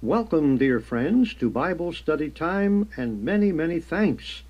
Welcome, 0.00 0.58
dear 0.58 0.78
friends, 0.78 1.34
to 1.34 1.50
Bible 1.50 1.92
study 1.92 2.30
time, 2.30 2.88
and 2.96 3.24
many, 3.24 3.50
many 3.50 3.80
thanks 3.80 4.44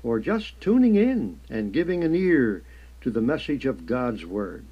for 0.00 0.18
just 0.18 0.58
tuning 0.62 0.94
in 0.94 1.40
and 1.50 1.74
giving 1.74 2.02
an 2.02 2.14
ear 2.14 2.62
to 3.02 3.10
the 3.10 3.20
message 3.20 3.66
of 3.66 3.84
God's 3.84 4.24
Word. 4.24 4.64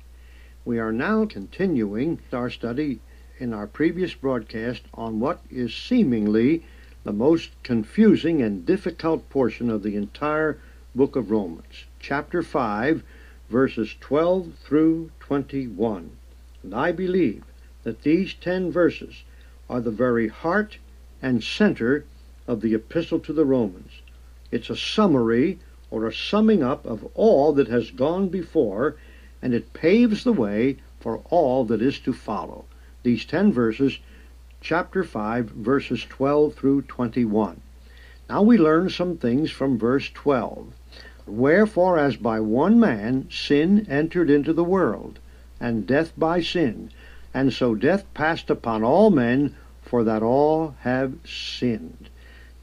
We 0.64 0.78
are 0.78 0.90
now 0.90 1.26
continuing 1.26 2.18
our 2.32 2.48
study 2.48 3.00
in 3.38 3.52
our 3.52 3.66
previous 3.66 4.14
broadcast 4.14 4.84
on 4.94 5.20
what 5.20 5.42
is 5.50 5.74
seemingly 5.74 6.64
the 7.04 7.12
most 7.12 7.50
confusing 7.62 8.40
and 8.40 8.64
difficult 8.64 9.28
portion 9.28 9.68
of 9.68 9.82
the 9.82 9.96
entire 9.96 10.58
book 10.94 11.14
of 11.14 11.30
Romans, 11.30 11.84
chapter 12.00 12.42
5, 12.42 13.02
verses 13.50 13.94
12 14.00 14.54
through 14.64 15.10
21. 15.20 16.16
And 16.62 16.74
I 16.74 16.90
believe 16.90 17.44
that 17.82 18.00
these 18.00 18.32
10 18.32 18.72
verses 18.72 19.24
are 19.72 19.80
the 19.80 19.90
very 19.90 20.28
heart 20.28 20.76
and 21.22 21.42
center 21.42 22.04
of 22.46 22.60
the 22.60 22.74
epistle 22.74 23.18
to 23.18 23.32
the 23.32 23.46
Romans. 23.46 24.02
It's 24.50 24.68
a 24.68 24.76
summary 24.76 25.60
or 25.90 26.06
a 26.06 26.12
summing 26.12 26.62
up 26.62 26.84
of 26.84 27.08
all 27.14 27.54
that 27.54 27.68
has 27.68 27.90
gone 27.90 28.28
before, 28.28 28.96
and 29.40 29.54
it 29.54 29.72
paves 29.72 30.24
the 30.24 30.32
way 30.34 30.76
for 31.00 31.22
all 31.30 31.64
that 31.64 31.80
is 31.80 31.98
to 32.00 32.12
follow. 32.12 32.66
These 33.02 33.24
10 33.24 33.50
verses, 33.50 33.98
chapter 34.60 35.02
5, 35.02 35.46
verses 35.46 36.04
12 36.04 36.52
through 36.52 36.82
21. 36.82 37.62
Now 38.28 38.42
we 38.42 38.58
learn 38.58 38.90
some 38.90 39.16
things 39.16 39.50
from 39.50 39.78
verse 39.78 40.10
12. 40.10 40.66
Wherefore, 41.26 41.98
as 41.98 42.16
by 42.16 42.40
one 42.40 42.78
man 42.78 43.26
sin 43.30 43.86
entered 43.88 44.28
into 44.28 44.52
the 44.52 44.64
world, 44.64 45.18
and 45.58 45.86
death 45.86 46.12
by 46.18 46.42
sin, 46.42 46.90
and 47.32 47.54
so 47.54 47.74
death 47.74 48.04
passed 48.12 48.50
upon 48.50 48.84
all 48.84 49.10
men, 49.10 49.54
for 49.92 50.04
that 50.04 50.22
all 50.22 50.74
have 50.80 51.12
sinned. 51.26 52.08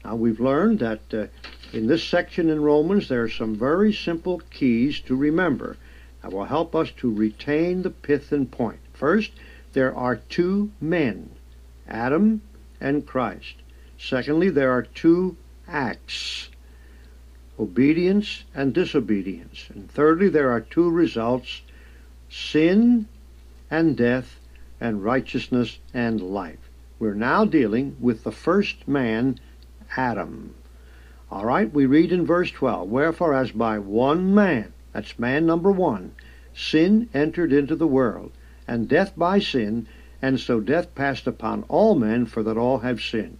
Now 0.04 0.16
we've 0.16 0.40
learned 0.40 0.80
that 0.80 1.14
uh, 1.14 1.26
in 1.72 1.86
this 1.86 2.02
section 2.02 2.50
in 2.50 2.60
Romans 2.60 3.08
there 3.08 3.22
are 3.22 3.30
some 3.30 3.54
very 3.54 3.92
simple 3.92 4.42
keys 4.50 4.98
to 5.02 5.14
remember 5.14 5.76
that 6.20 6.32
will 6.32 6.46
help 6.46 6.74
us 6.74 6.90
to 6.96 7.14
retain 7.14 7.82
the 7.82 7.90
pith 7.90 8.32
and 8.32 8.50
point. 8.50 8.80
First, 8.94 9.30
there 9.74 9.94
are 9.94 10.16
two 10.16 10.72
men, 10.80 11.30
Adam 11.86 12.42
and 12.80 13.06
Christ. 13.06 13.54
Secondly, 13.96 14.50
there 14.50 14.72
are 14.72 14.82
two 14.82 15.36
acts, 15.68 16.48
obedience 17.60 18.42
and 18.56 18.74
disobedience. 18.74 19.66
And 19.72 19.88
thirdly, 19.88 20.30
there 20.30 20.50
are 20.50 20.62
two 20.62 20.90
results, 20.90 21.62
sin 22.28 23.06
and 23.70 23.96
death, 23.96 24.40
and 24.80 25.04
righteousness 25.04 25.78
and 25.94 26.20
life. 26.20 26.69
We're 27.00 27.14
now 27.14 27.46
dealing 27.46 27.96
with 27.98 28.24
the 28.24 28.30
first 28.30 28.86
man, 28.86 29.40
Adam. 29.96 30.54
All 31.30 31.46
right, 31.46 31.72
we 31.72 31.86
read 31.86 32.12
in 32.12 32.26
verse 32.26 32.50
12, 32.50 32.90
Wherefore, 32.90 33.32
as 33.32 33.52
by 33.52 33.78
one 33.78 34.34
man, 34.34 34.74
that's 34.92 35.18
man 35.18 35.46
number 35.46 35.72
one, 35.72 36.12
sin 36.52 37.08
entered 37.14 37.54
into 37.54 37.74
the 37.74 37.86
world, 37.86 38.32
and 38.68 38.86
death 38.86 39.14
by 39.16 39.38
sin, 39.38 39.86
and 40.20 40.38
so 40.38 40.60
death 40.60 40.94
passed 40.94 41.26
upon 41.26 41.64
all 41.68 41.94
men, 41.94 42.26
for 42.26 42.42
that 42.42 42.58
all 42.58 42.80
have 42.80 43.00
sinned. 43.00 43.38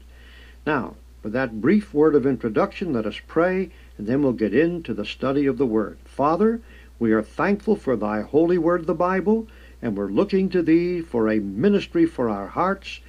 Now, 0.66 0.96
with 1.22 1.34
that 1.34 1.60
brief 1.60 1.92
word 1.92 2.14
of 2.14 2.24
introduction, 2.24 2.94
let 2.94 3.04
us 3.04 3.20
pray, 3.26 3.68
and 3.98 4.06
then 4.06 4.22
we'll 4.22 4.32
get 4.32 4.54
into 4.54 4.94
the 4.94 5.04
study 5.04 5.44
of 5.44 5.58
the 5.58 5.66
Word. 5.66 5.98
Father, 6.06 6.62
we 6.98 7.12
are 7.12 7.20
thankful 7.22 7.76
for 7.76 7.94
thy 7.94 8.22
holy 8.22 8.56
word, 8.56 8.86
the 8.86 8.94
Bible, 8.94 9.48
and 9.82 9.98
we're 9.98 10.08
looking 10.08 10.48
to 10.48 10.62
thee 10.62 11.02
for 11.02 11.28
a 11.28 11.40
ministry 11.40 12.06
for 12.06 12.30
our 12.30 12.46
hearts, 12.46 13.00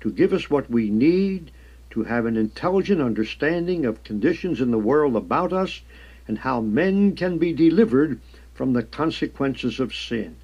to 0.00 0.10
give 0.10 0.32
us 0.32 0.48
what 0.48 0.70
we 0.70 0.90
need, 0.90 1.50
to 1.90 2.04
have 2.04 2.26
an 2.26 2.36
intelligent 2.36 3.00
understanding 3.00 3.84
of 3.84 4.04
conditions 4.04 4.60
in 4.60 4.70
the 4.70 4.78
world 4.78 5.16
about 5.16 5.52
us, 5.52 5.82
and 6.26 6.38
how 6.38 6.60
men 6.60 7.16
can 7.16 7.38
be 7.38 7.52
delivered 7.52 8.20
from 8.54 8.72
the 8.72 8.82
consequences 8.82 9.80
of 9.80 9.94
sin. 9.94 10.36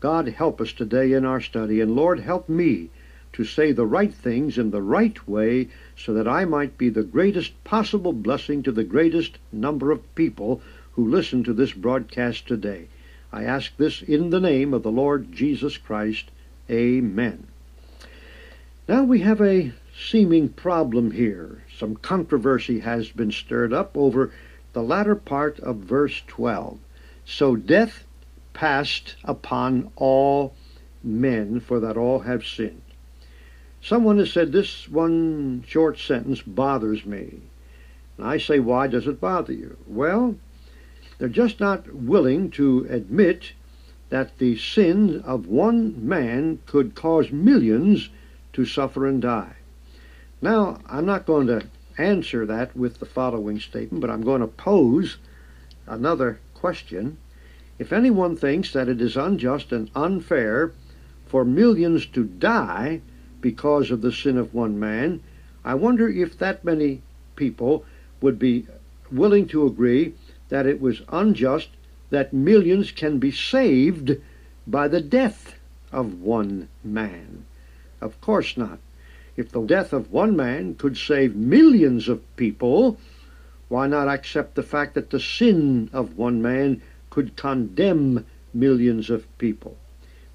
God, 0.00 0.28
help 0.28 0.60
us 0.60 0.72
today 0.72 1.12
in 1.12 1.24
our 1.24 1.40
study, 1.40 1.80
and 1.80 1.96
Lord, 1.96 2.20
help 2.20 2.48
me 2.48 2.90
to 3.32 3.44
say 3.44 3.72
the 3.72 3.86
right 3.86 4.14
things 4.14 4.56
in 4.56 4.70
the 4.70 4.80
right 4.80 5.28
way 5.28 5.68
so 5.96 6.14
that 6.14 6.28
I 6.28 6.44
might 6.44 6.78
be 6.78 6.88
the 6.88 7.02
greatest 7.02 7.62
possible 7.64 8.12
blessing 8.12 8.62
to 8.62 8.72
the 8.72 8.84
greatest 8.84 9.38
number 9.52 9.90
of 9.90 10.14
people 10.14 10.62
who 10.92 11.08
listen 11.08 11.44
to 11.44 11.52
this 11.52 11.72
broadcast 11.72 12.46
today. 12.46 12.88
I 13.32 13.44
ask 13.44 13.76
this 13.76 14.00
in 14.00 14.30
the 14.30 14.40
name 14.40 14.72
of 14.72 14.82
the 14.82 14.92
Lord 14.92 15.32
Jesus 15.32 15.76
Christ. 15.76 16.30
Amen. 16.70 17.46
Now 18.88 19.02
we 19.02 19.18
have 19.22 19.40
a 19.40 19.72
seeming 19.98 20.48
problem 20.48 21.10
here. 21.10 21.64
Some 21.76 21.96
controversy 21.96 22.78
has 22.78 23.10
been 23.10 23.32
stirred 23.32 23.72
up 23.72 23.96
over 23.96 24.30
the 24.74 24.82
latter 24.82 25.16
part 25.16 25.58
of 25.58 25.78
verse 25.78 26.22
12. 26.28 26.78
So 27.24 27.56
death 27.56 28.04
passed 28.52 29.16
upon 29.24 29.90
all 29.96 30.54
men, 31.02 31.58
for 31.58 31.80
that 31.80 31.96
all 31.96 32.20
have 32.20 32.46
sinned. 32.46 32.82
Someone 33.82 34.18
has 34.18 34.32
said 34.32 34.52
this 34.52 34.88
one 34.88 35.64
short 35.66 35.98
sentence 35.98 36.40
bothers 36.42 37.04
me. 37.04 37.40
And 38.16 38.24
I 38.24 38.38
say, 38.38 38.60
why 38.60 38.86
does 38.86 39.08
it 39.08 39.20
bother 39.20 39.52
you? 39.52 39.76
Well, 39.88 40.36
they're 41.18 41.28
just 41.28 41.58
not 41.58 41.92
willing 41.92 42.52
to 42.52 42.86
admit 42.88 43.52
that 44.10 44.38
the 44.38 44.56
sin 44.56 45.22
of 45.22 45.48
one 45.48 46.06
man 46.06 46.60
could 46.66 46.94
cause 46.94 47.32
millions 47.32 48.10
to 48.56 48.64
suffer 48.64 49.06
and 49.06 49.20
die. 49.20 49.54
Now, 50.40 50.78
I'm 50.86 51.04
not 51.04 51.26
going 51.26 51.46
to 51.48 51.66
answer 51.98 52.46
that 52.46 52.74
with 52.74 53.00
the 53.00 53.04
following 53.04 53.60
statement, 53.60 54.00
but 54.00 54.08
I'm 54.08 54.22
going 54.22 54.40
to 54.40 54.46
pose 54.46 55.18
another 55.86 56.40
question. 56.54 57.18
If 57.78 57.92
anyone 57.92 58.34
thinks 58.34 58.72
that 58.72 58.88
it 58.88 58.98
is 59.02 59.14
unjust 59.14 59.72
and 59.72 59.90
unfair 59.94 60.72
for 61.26 61.44
millions 61.44 62.06
to 62.06 62.24
die 62.24 63.02
because 63.42 63.90
of 63.90 64.00
the 64.00 64.10
sin 64.10 64.38
of 64.38 64.54
one 64.54 64.80
man, 64.80 65.20
I 65.62 65.74
wonder 65.74 66.08
if 66.08 66.38
that 66.38 66.64
many 66.64 67.02
people 67.34 67.84
would 68.22 68.38
be 68.38 68.66
willing 69.12 69.48
to 69.48 69.66
agree 69.66 70.14
that 70.48 70.64
it 70.64 70.80
was 70.80 71.02
unjust 71.10 71.68
that 72.08 72.32
millions 72.32 72.90
can 72.90 73.18
be 73.18 73.30
saved 73.30 74.16
by 74.66 74.88
the 74.88 75.02
death 75.02 75.58
of 75.92 76.22
one 76.22 76.70
man. 76.82 77.44
Of 78.00 78.20
course 78.20 78.58
not. 78.58 78.78
If 79.36 79.50
the 79.50 79.62
death 79.62 79.92
of 79.92 80.12
one 80.12 80.36
man 80.36 80.74
could 80.74 80.98
save 80.98 81.34
millions 81.34 82.08
of 82.08 82.36
people, 82.36 82.98
why 83.68 83.86
not 83.86 84.06
accept 84.06 84.54
the 84.54 84.62
fact 84.62 84.94
that 84.94 85.10
the 85.10 85.18
sin 85.18 85.88
of 85.92 86.18
one 86.18 86.42
man 86.42 86.82
could 87.10 87.36
condemn 87.36 88.26
millions 88.52 89.08
of 89.08 89.26
people? 89.38 89.78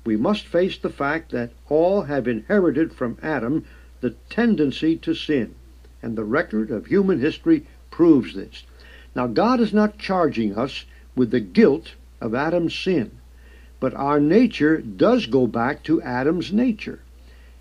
We 0.03 0.17
must 0.17 0.47
face 0.47 0.77
the 0.77 0.89
fact 0.89 1.31
that 1.31 1.51
all 1.69 2.03
have 2.03 2.27
inherited 2.27 2.93
from 2.93 3.17
Adam 3.21 3.65
the 3.99 4.15
tendency 4.29 4.97
to 4.97 5.13
sin, 5.13 5.53
and 6.01 6.15
the 6.15 6.23
record 6.23 6.71
of 6.71 6.87
human 6.87 7.19
history 7.19 7.67
proves 7.91 8.33
this. 8.33 8.63
Now, 9.15 9.27
God 9.27 9.59
is 9.59 9.71
not 9.73 9.99
charging 9.99 10.55
us 10.57 10.85
with 11.15 11.29
the 11.29 11.39
guilt 11.39 11.93
of 12.19 12.33
Adam's 12.33 12.73
sin, 12.73 13.11
but 13.79 13.93
our 13.93 14.19
nature 14.19 14.77
does 14.79 15.27
go 15.27 15.45
back 15.45 15.83
to 15.83 16.01
Adam's 16.01 16.51
nature. 16.51 17.01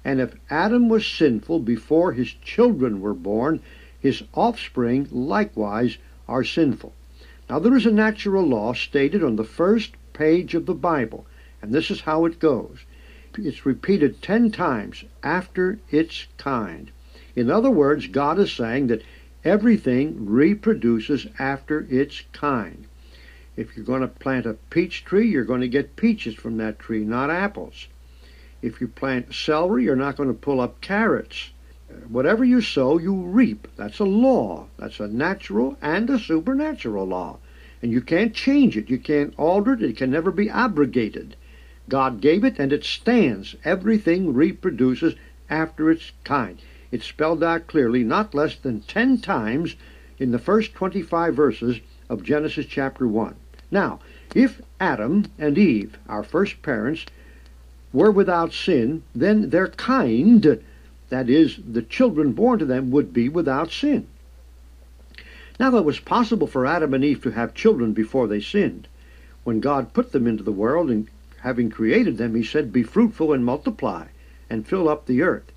And 0.04 0.20
if 0.20 0.34
Adam 0.48 0.88
was 0.88 1.06
sinful 1.06 1.60
before 1.60 2.12
his 2.12 2.32
children 2.32 3.00
were 3.00 3.14
born, 3.14 3.60
his 3.98 4.22
offspring 4.32 5.06
likewise 5.10 5.98
are 6.26 6.42
sinful. 6.42 6.94
Now 7.50 7.58
there 7.58 7.76
is 7.76 7.84
a 7.84 7.90
natural 7.90 8.46
law 8.46 8.72
stated 8.72 9.22
on 9.22 9.36
the 9.36 9.44
first 9.44 9.92
page 10.12 10.54
of 10.54 10.66
the 10.66 10.74
Bible, 10.74 11.26
and 11.60 11.72
this 11.72 11.90
is 11.90 12.00
how 12.02 12.24
it 12.24 12.38
goes. 12.38 12.78
It's 13.36 13.66
repeated 13.66 14.22
ten 14.22 14.50
times 14.50 15.04
after 15.22 15.78
its 15.90 16.26
kind. 16.36 16.90
In 17.36 17.50
other 17.50 17.70
words, 17.70 18.06
God 18.06 18.38
is 18.38 18.52
saying 18.52 18.86
that 18.88 19.02
everything 19.44 20.26
reproduces 20.26 21.26
after 21.38 21.86
its 21.90 22.22
kind. 22.32 22.86
If 23.56 23.76
you're 23.76 23.84
going 23.84 24.00
to 24.00 24.08
plant 24.08 24.46
a 24.46 24.54
peach 24.70 25.04
tree, 25.04 25.28
you're 25.28 25.44
going 25.44 25.60
to 25.60 25.68
get 25.68 25.96
peaches 25.96 26.34
from 26.34 26.56
that 26.56 26.78
tree, 26.78 27.04
not 27.04 27.30
apples. 27.30 27.86
If 28.62 28.80
you 28.80 28.88
plant 28.88 29.34
celery, 29.34 29.84
you're 29.84 29.96
not 29.96 30.16
going 30.16 30.28
to 30.28 30.34
pull 30.34 30.60
up 30.60 30.80
carrots. 30.80 31.50
Whatever 32.08 32.44
you 32.44 32.60
sow, 32.60 32.98
you 32.98 33.14
reap. 33.14 33.66
That's 33.76 33.98
a 33.98 34.04
law. 34.04 34.66
That's 34.76 35.00
a 35.00 35.08
natural 35.08 35.76
and 35.80 36.08
a 36.10 36.18
supernatural 36.18 37.06
law. 37.06 37.38
And 37.82 37.90
you 37.90 38.00
can't 38.00 38.34
change 38.34 38.76
it. 38.76 38.90
You 38.90 38.98
can't 38.98 39.34
alter 39.38 39.72
it. 39.72 39.82
It 39.82 39.96
can 39.96 40.10
never 40.10 40.30
be 40.30 40.50
abrogated. 40.50 41.36
God 41.88 42.20
gave 42.20 42.44
it 42.44 42.58
and 42.58 42.72
it 42.72 42.84
stands. 42.84 43.56
Everything 43.64 44.34
reproduces 44.34 45.14
after 45.48 45.90
its 45.90 46.12
kind. 46.22 46.60
It's 46.92 47.06
spelled 47.06 47.42
out 47.42 47.66
clearly 47.66 48.04
not 48.04 48.34
less 48.34 48.56
than 48.56 48.80
10 48.80 49.18
times 49.18 49.74
in 50.18 50.32
the 50.32 50.38
first 50.38 50.74
25 50.74 51.34
verses 51.34 51.80
of 52.08 52.22
Genesis 52.22 52.66
chapter 52.66 53.08
1. 53.08 53.34
Now, 53.70 54.00
if 54.34 54.60
Adam 54.78 55.26
and 55.38 55.56
Eve, 55.56 55.98
our 56.08 56.22
first 56.22 56.62
parents, 56.62 57.06
were 57.92 58.10
without 58.10 58.52
sin, 58.52 59.02
then 59.14 59.50
their 59.50 59.68
kind 59.68 60.62
that 61.10 61.28
is, 61.28 61.58
the 61.68 61.82
children 61.82 62.32
born 62.32 62.58
to 62.60 62.64
them, 62.64 62.90
would 62.90 63.12
be 63.12 63.28
without 63.28 63.72
sin. 63.72 64.06
Now, 65.58 65.76
it 65.76 65.84
was 65.84 66.00
possible 66.00 66.46
for 66.46 66.64
Adam 66.64 66.94
and 66.94 67.04
Eve 67.04 67.20
to 67.22 67.32
have 67.32 67.52
children 67.52 67.92
before 67.92 68.26
they 68.26 68.40
sinned. 68.40 68.88
When 69.44 69.60
God 69.60 69.92
put 69.92 70.12
them 70.12 70.26
into 70.26 70.42
the 70.42 70.52
world 70.52 70.90
and 70.90 71.08
having 71.40 71.68
created 71.68 72.16
them, 72.16 72.34
he 72.34 72.44
said, 72.44 72.72
Be 72.72 72.82
fruitful 72.82 73.32
and 73.32 73.44
multiply, 73.44 74.06
and 74.48 74.66
fill 74.66 74.88
up 74.88 75.06
the 75.06 75.22
earth. 75.22 75.52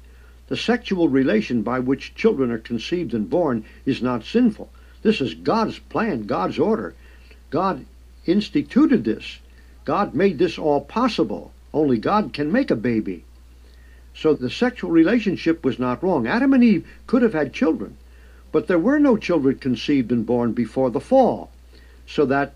The 0.47 0.57
sexual 0.57 1.07
relation 1.07 1.62
by 1.62 1.79
which 1.79 2.15
children 2.15 2.51
are 2.51 2.57
conceived 2.57 3.13
and 3.13 3.29
born 3.29 3.63
is 3.86 4.01
not 4.01 4.25
sinful. 4.25 4.69
This 5.03 5.21
is 5.21 5.36
God's 5.36 5.79
plan, 5.79 6.24
God's 6.24 6.59
order. 6.59 6.95
God 7.50 7.86
instituted 8.25 9.03
this. 9.03 9.39
God 9.86 10.15
made 10.15 10.39
this 10.39 10.57
all 10.57 10.81
possible. 10.81 11.52
Only 11.73 11.97
God 11.97 12.33
can 12.33 12.51
make 12.51 12.69
a 12.69 12.75
baby. 12.75 13.25
So 14.13 14.33
the 14.33 14.49
sexual 14.49 14.91
relationship 14.91 15.65
was 15.65 15.79
not 15.79 16.03
wrong. 16.03 16.27
Adam 16.27 16.53
and 16.53 16.63
Eve 16.63 16.87
could 17.07 17.23
have 17.23 17.33
had 17.33 17.51
children, 17.51 17.97
but 18.51 18.67
there 18.67 18.77
were 18.77 18.99
no 18.99 19.17
children 19.17 19.57
conceived 19.57 20.11
and 20.11 20.25
born 20.25 20.51
before 20.53 20.91
the 20.91 20.99
fall. 20.99 21.49
So 22.05 22.25
that 22.27 22.53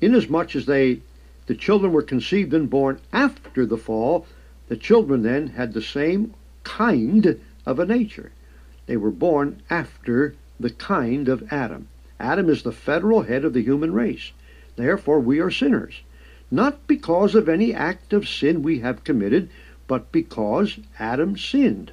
inasmuch 0.00 0.56
as 0.56 0.66
they 0.66 1.00
the 1.46 1.54
children 1.54 1.92
were 1.92 2.02
conceived 2.02 2.52
and 2.52 2.68
born 2.68 2.98
after 3.12 3.64
the 3.64 3.76
fall, 3.76 4.26
the 4.68 4.76
children 4.76 5.22
then 5.22 5.48
had 5.48 5.72
the 5.72 5.82
same 5.82 6.34
kind 6.64 7.40
of 7.64 7.78
a 7.78 7.86
nature. 7.86 8.32
They 8.86 8.96
were 8.96 9.12
born 9.12 9.62
after 9.70 10.34
the 10.58 10.70
kind 10.70 11.28
of 11.28 11.52
Adam. 11.52 11.86
Adam 12.18 12.48
is 12.48 12.64
the 12.64 12.72
federal 12.72 13.22
head 13.22 13.44
of 13.44 13.52
the 13.52 13.62
human 13.62 13.92
race. 13.92 14.32
Therefore, 14.74 15.20
we 15.20 15.38
are 15.38 15.50
sinners, 15.50 16.00
not 16.50 16.86
because 16.86 17.34
of 17.34 17.48
any 17.48 17.74
act 17.74 18.12
of 18.12 18.28
sin 18.28 18.62
we 18.62 18.78
have 18.78 19.04
committed, 19.04 19.48
but 19.86 20.12
because 20.12 20.78
Adam 20.98 21.36
sinned. 21.36 21.92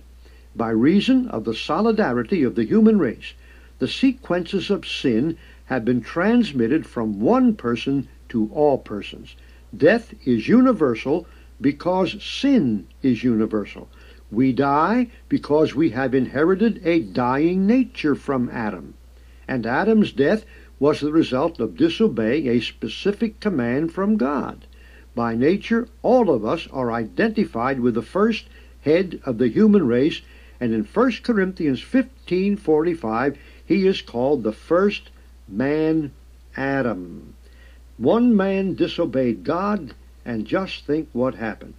By 0.56 0.70
reason 0.70 1.28
of 1.30 1.44
the 1.44 1.56
solidarity 1.56 2.44
of 2.44 2.56
the 2.56 2.66
human 2.66 3.00
race, 3.00 3.34
the 3.80 3.88
sequences 3.88 4.70
of 4.70 4.86
sin 4.86 5.38
have 5.66 5.84
been 5.84 6.02
transmitted 6.02 6.86
from 6.86 7.20
one 7.20 7.56
person 7.56 8.08
to 8.30 8.50
all 8.54 8.78
persons. 8.78 9.36
Death 9.76 10.14
is 10.26 10.48
universal 10.48 11.26
because 11.60 12.24
sin 12.24 12.86
is 13.02 13.24
universal. 13.24 13.90
We 14.32 14.54
die 14.54 15.10
because 15.30 15.74
we 15.74 15.90
have 15.92 16.14
inherited 16.14 16.82
a 16.86 17.00
dying 17.00 17.66
nature 17.66 18.16
from 18.16 18.50
Adam. 18.50 18.94
And 19.48 19.66
Adam's 19.66 20.12
death 20.12 20.46
was 20.80 21.00
the 21.00 21.12
result 21.12 21.60
of 21.60 21.78
disobeying 21.78 22.48
a 22.48 22.60
specific 22.60 23.40
command 23.40 23.92
from 23.92 24.18
God. 24.18 24.66
By 25.16 25.36
nature, 25.36 25.88
all 26.02 26.30
of 26.30 26.46
us 26.46 26.68
are 26.72 26.92
identified 26.92 27.80
with 27.80 27.94
the 27.94 28.02
first 28.02 28.48
head 28.82 29.20
of 29.26 29.38
the 29.38 29.48
human 29.48 29.88
race, 29.88 30.22
and 30.60 30.74
in 30.74 30.84
1 30.84 31.24
Corinthians 31.24 31.82
15:45, 31.82 33.38
he 33.66 33.88
is 33.88 34.02
called 34.02 34.44
the 34.44 34.52
first 34.52 35.12
man 35.48 36.12
Adam. 36.58 37.34
One 37.98 38.36
man 38.36 38.76
disobeyed 38.76 39.44
God, 39.44 39.94
and 40.26 40.46
just 40.46 40.86
think 40.86 41.10
what 41.14 41.36
happened. 41.36 41.76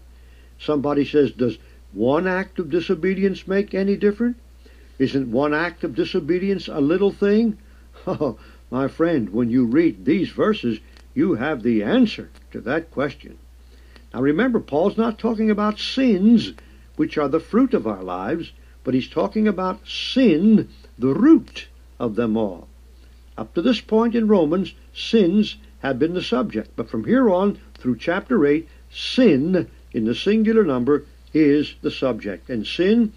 Somebody 0.58 1.04
says, 1.04 1.32
Does 1.32 1.58
one 1.92 2.26
act 2.26 2.58
of 2.58 2.70
disobedience 2.70 3.48
make 3.48 3.74
any 3.74 3.96
difference? 3.96 4.36
Isn't 4.98 5.32
one 5.32 5.52
act 5.52 5.82
of 5.82 5.94
disobedience 5.94 6.68
a 6.68 6.80
little 6.80 7.10
thing? 7.10 7.58
Oh, 8.06 8.38
my 8.70 8.88
friend, 8.88 9.30
when 9.30 9.48
you 9.48 9.64
read 9.64 10.04
these 10.04 10.28
verses, 10.28 10.80
you 11.14 11.34
have 11.34 11.62
the 11.62 11.82
answer 11.82 12.28
to 12.50 12.60
that 12.62 12.90
question. 12.90 13.38
Now 14.12 14.20
remember, 14.20 14.60
Paul's 14.60 14.98
not 14.98 15.18
talking 15.18 15.50
about 15.50 15.78
sins, 15.78 16.52
which 16.96 17.16
are 17.16 17.28
the 17.28 17.40
fruit 17.40 17.72
of 17.72 17.86
our 17.86 18.02
lives, 18.02 18.52
but 18.82 18.92
he's 18.94 19.08
talking 19.08 19.48
about 19.48 19.88
sin, 19.88 20.68
the 20.98 21.14
root 21.14 21.68
of 21.98 22.14
them 22.14 22.36
all. 22.36 22.68
Up 23.38 23.54
to 23.54 23.62
this 23.62 23.80
point 23.80 24.14
in 24.14 24.28
Romans, 24.28 24.74
sins 24.92 25.56
have 25.80 25.98
been 25.98 26.14
the 26.14 26.22
subject, 26.22 26.70
but 26.76 26.88
from 26.88 27.04
here 27.04 27.30
on 27.30 27.58
through 27.74 27.96
chapter 27.96 28.46
8, 28.46 28.68
sin 28.90 29.68
in 29.92 30.04
the 30.04 30.14
singular 30.14 30.64
number 30.64 31.04
is 31.32 31.74
the 31.82 31.90
subject, 31.90 32.48
and 32.48 32.66
sin 32.66 33.12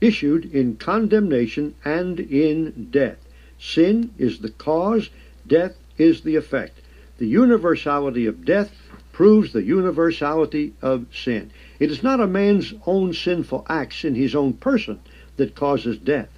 issued 0.00 0.44
in 0.54 0.76
condemnation 0.76 1.74
and 1.84 2.20
in 2.20 2.88
death. 2.90 3.18
Sin 3.58 4.10
is 4.18 4.38
the 4.38 4.50
cause, 4.50 5.10
death 5.46 5.76
is 5.96 6.20
the 6.20 6.36
effect. 6.36 6.78
The 7.18 7.26
universality 7.26 8.26
of 8.26 8.44
death 8.44 8.70
proves 9.12 9.52
the 9.52 9.64
universality 9.64 10.72
of 10.80 11.06
sin. 11.12 11.50
It 11.80 11.90
is 11.90 12.04
not 12.04 12.20
a 12.20 12.26
man's 12.28 12.72
own 12.86 13.12
sinful 13.12 13.66
acts 13.68 14.04
in 14.04 14.14
his 14.14 14.34
own 14.34 14.52
person 14.52 15.00
that 15.36 15.56
causes 15.56 15.98
death. 15.98 16.28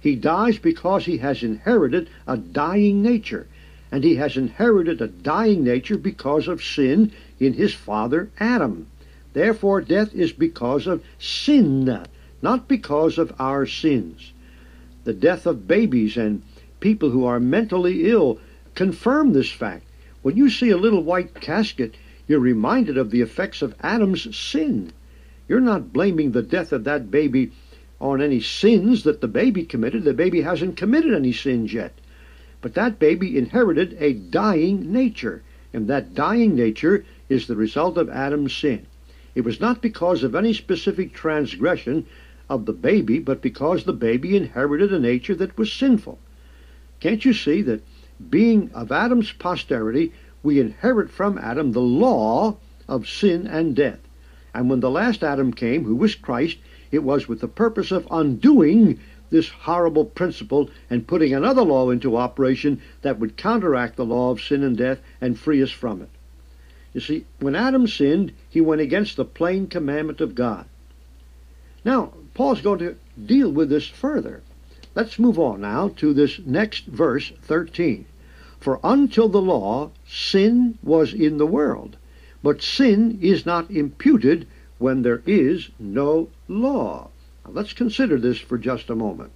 He 0.00 0.16
dies 0.16 0.58
because 0.58 1.04
he 1.04 1.18
has 1.18 1.42
inherited 1.42 2.08
a 2.26 2.38
dying 2.38 3.02
nature, 3.02 3.46
and 3.92 4.04
he 4.04 4.16
has 4.16 4.36
inherited 4.36 5.02
a 5.02 5.08
dying 5.08 5.64
nature 5.64 5.98
because 5.98 6.48
of 6.48 6.64
sin 6.64 7.12
in 7.38 7.52
his 7.52 7.74
father 7.74 8.30
Adam. 8.38 8.86
Therefore, 9.34 9.80
death 9.80 10.14
is 10.14 10.32
because 10.32 10.86
of 10.86 11.02
sin, 11.18 12.04
not 12.44 12.68
because 12.68 13.16
of 13.16 13.32
our 13.40 13.64
sins. 13.64 14.34
The 15.04 15.14
death 15.14 15.46
of 15.46 15.66
babies 15.66 16.18
and 16.18 16.42
people 16.78 17.08
who 17.08 17.24
are 17.24 17.40
mentally 17.40 18.10
ill 18.10 18.38
confirm 18.74 19.32
this 19.32 19.50
fact. 19.50 19.86
When 20.20 20.36
you 20.36 20.50
see 20.50 20.68
a 20.68 20.76
little 20.76 21.02
white 21.02 21.40
casket, 21.40 21.94
you're 22.28 22.38
reminded 22.38 22.98
of 22.98 23.10
the 23.10 23.22
effects 23.22 23.62
of 23.62 23.74
Adam's 23.80 24.36
sin. 24.36 24.92
You're 25.48 25.60
not 25.60 25.94
blaming 25.94 26.32
the 26.32 26.42
death 26.42 26.70
of 26.70 26.84
that 26.84 27.10
baby 27.10 27.50
on 27.98 28.20
any 28.20 28.40
sins 28.40 29.04
that 29.04 29.22
the 29.22 29.28
baby 29.28 29.64
committed. 29.64 30.04
The 30.04 30.12
baby 30.12 30.42
hasn't 30.42 30.76
committed 30.76 31.14
any 31.14 31.32
sins 31.32 31.72
yet. 31.72 31.92
But 32.60 32.74
that 32.74 32.98
baby 32.98 33.38
inherited 33.38 33.96
a 33.98 34.12
dying 34.12 34.92
nature, 34.92 35.42
and 35.72 35.88
that 35.88 36.14
dying 36.14 36.54
nature 36.54 37.06
is 37.30 37.46
the 37.46 37.56
result 37.56 37.96
of 37.96 38.10
Adam's 38.10 38.54
sin. 38.54 38.86
It 39.34 39.44
was 39.44 39.60
not 39.60 39.80
because 39.80 40.22
of 40.22 40.34
any 40.34 40.52
specific 40.52 41.14
transgression 41.14 42.06
of 42.54 42.66
the 42.66 42.72
baby, 42.72 43.18
but 43.18 43.42
because 43.42 43.84
the 43.84 43.92
baby 43.92 44.36
inherited 44.36 44.92
a 44.92 44.98
nature 44.98 45.34
that 45.34 45.58
was 45.58 45.72
sinful. 45.72 46.18
Can't 47.00 47.24
you 47.24 47.32
see 47.32 47.62
that 47.62 47.84
being 48.30 48.70
of 48.72 48.92
Adam's 48.92 49.32
posterity, 49.32 50.12
we 50.42 50.60
inherit 50.60 51.10
from 51.10 51.36
Adam 51.38 51.72
the 51.72 51.80
law 51.80 52.56
of 52.88 53.08
sin 53.08 53.46
and 53.46 53.74
death? 53.74 53.98
And 54.54 54.70
when 54.70 54.80
the 54.80 54.90
last 54.90 55.24
Adam 55.24 55.52
came, 55.52 55.84
who 55.84 55.96
was 55.96 56.14
Christ, 56.14 56.58
it 56.92 57.02
was 57.02 57.26
with 57.26 57.40
the 57.40 57.48
purpose 57.48 57.90
of 57.90 58.06
undoing 58.10 59.00
this 59.30 59.48
horrible 59.48 60.04
principle 60.04 60.70
and 60.88 61.08
putting 61.08 61.34
another 61.34 61.62
law 61.62 61.90
into 61.90 62.16
operation 62.16 62.80
that 63.02 63.18
would 63.18 63.36
counteract 63.36 63.96
the 63.96 64.04
law 64.04 64.30
of 64.30 64.40
sin 64.40 64.62
and 64.62 64.76
death 64.76 65.00
and 65.20 65.36
free 65.36 65.60
us 65.60 65.72
from 65.72 66.02
it. 66.02 66.10
You 66.92 67.00
see, 67.00 67.26
when 67.40 67.56
Adam 67.56 67.88
sinned, 67.88 68.32
he 68.48 68.60
went 68.60 68.80
against 68.80 69.16
the 69.16 69.24
plain 69.24 69.66
commandment 69.66 70.20
of 70.20 70.36
God. 70.36 70.66
Now, 71.84 72.12
Paul's 72.34 72.60
going 72.60 72.80
to 72.80 72.96
deal 73.24 73.50
with 73.50 73.70
this 73.70 73.86
further. 73.86 74.42
Let's 74.94 75.18
move 75.18 75.38
on 75.38 75.60
now 75.60 75.88
to 75.96 76.12
this 76.12 76.40
next 76.44 76.86
verse, 76.86 77.32
13. 77.42 78.06
For 78.60 78.80
until 78.82 79.28
the 79.28 79.40
law, 79.40 79.90
sin 80.06 80.78
was 80.82 81.14
in 81.14 81.38
the 81.38 81.46
world, 81.46 81.96
but 82.42 82.62
sin 82.62 83.18
is 83.20 83.46
not 83.46 83.70
imputed 83.70 84.46
when 84.78 85.02
there 85.02 85.22
is 85.26 85.70
no 85.78 86.28
law. 86.48 87.10
Now 87.44 87.52
let's 87.52 87.72
consider 87.72 88.18
this 88.18 88.38
for 88.38 88.58
just 88.58 88.90
a 88.90 88.96
moment. 88.96 89.32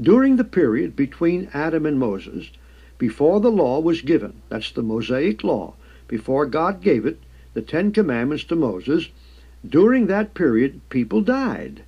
During 0.00 0.36
the 0.36 0.44
period 0.44 0.94
between 0.96 1.48
Adam 1.54 1.86
and 1.86 1.98
Moses, 1.98 2.50
before 2.98 3.40
the 3.40 3.50
law 3.50 3.80
was 3.80 4.02
given, 4.02 4.42
that's 4.48 4.70
the 4.72 4.82
Mosaic 4.82 5.42
law, 5.42 5.74
before 6.08 6.46
God 6.46 6.82
gave 6.82 7.06
it, 7.06 7.18
the 7.54 7.62
Ten 7.62 7.92
Commandments 7.92 8.44
to 8.44 8.56
Moses, 8.56 9.08
during 9.66 10.06
that 10.06 10.34
period, 10.34 10.80
people 10.88 11.20
died. 11.20 11.82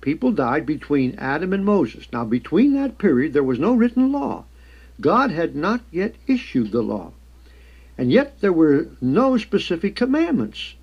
People 0.00 0.32
died 0.32 0.66
between 0.66 1.14
Adam 1.18 1.52
and 1.52 1.64
Moses. 1.64 2.06
Now, 2.12 2.24
between 2.24 2.74
that 2.74 2.98
period, 2.98 3.32
there 3.32 3.42
was 3.42 3.58
no 3.58 3.74
written 3.74 4.12
law. 4.12 4.44
God 5.00 5.30
had 5.30 5.54
not 5.54 5.82
yet 5.90 6.14
issued 6.26 6.72
the 6.72 6.82
law. 6.82 7.12
And 7.98 8.12
yet 8.12 8.40
there 8.40 8.52
were 8.52 8.88
no 9.00 9.36
specific 9.36 9.96
commandments 9.96 10.74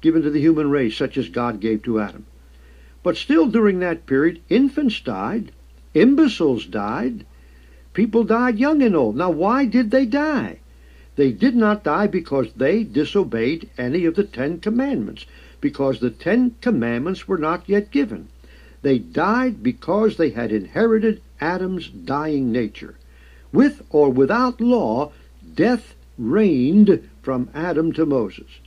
given 0.00 0.22
to 0.22 0.30
the 0.30 0.40
human 0.40 0.70
race, 0.70 0.96
such 0.96 1.16
as 1.16 1.28
God 1.28 1.60
gave 1.60 1.82
to 1.82 2.00
Adam. 2.00 2.26
But 3.02 3.16
still, 3.16 3.46
during 3.46 3.78
that 3.80 4.06
period, 4.06 4.40
infants 4.48 5.00
died, 5.00 5.52
imbeciles 5.94 6.66
died, 6.66 7.24
people 7.94 8.24
died 8.24 8.58
young 8.58 8.82
and 8.82 8.94
old. 8.94 9.16
Now, 9.16 9.30
why 9.30 9.64
did 9.64 9.90
they 9.90 10.04
die? 10.06 10.58
They 11.18 11.32
did 11.32 11.56
not 11.56 11.82
die 11.82 12.06
because 12.06 12.52
they 12.52 12.84
disobeyed 12.84 13.70
any 13.76 14.04
of 14.04 14.14
the 14.14 14.22
Ten 14.22 14.60
Commandments, 14.60 15.26
because 15.60 15.98
the 15.98 16.10
Ten 16.10 16.54
Commandments 16.60 17.26
were 17.26 17.38
not 17.38 17.64
yet 17.68 17.90
given. 17.90 18.28
They 18.82 19.00
died 19.00 19.60
because 19.60 20.16
they 20.16 20.30
had 20.30 20.52
inherited 20.52 21.20
Adam's 21.40 21.88
dying 21.88 22.52
nature. 22.52 22.94
With 23.52 23.82
or 23.90 24.10
without 24.10 24.60
law, 24.60 25.10
death 25.56 25.96
reigned 26.16 27.10
from 27.20 27.50
Adam 27.52 27.92
to 27.94 28.06
Moses. 28.06 28.60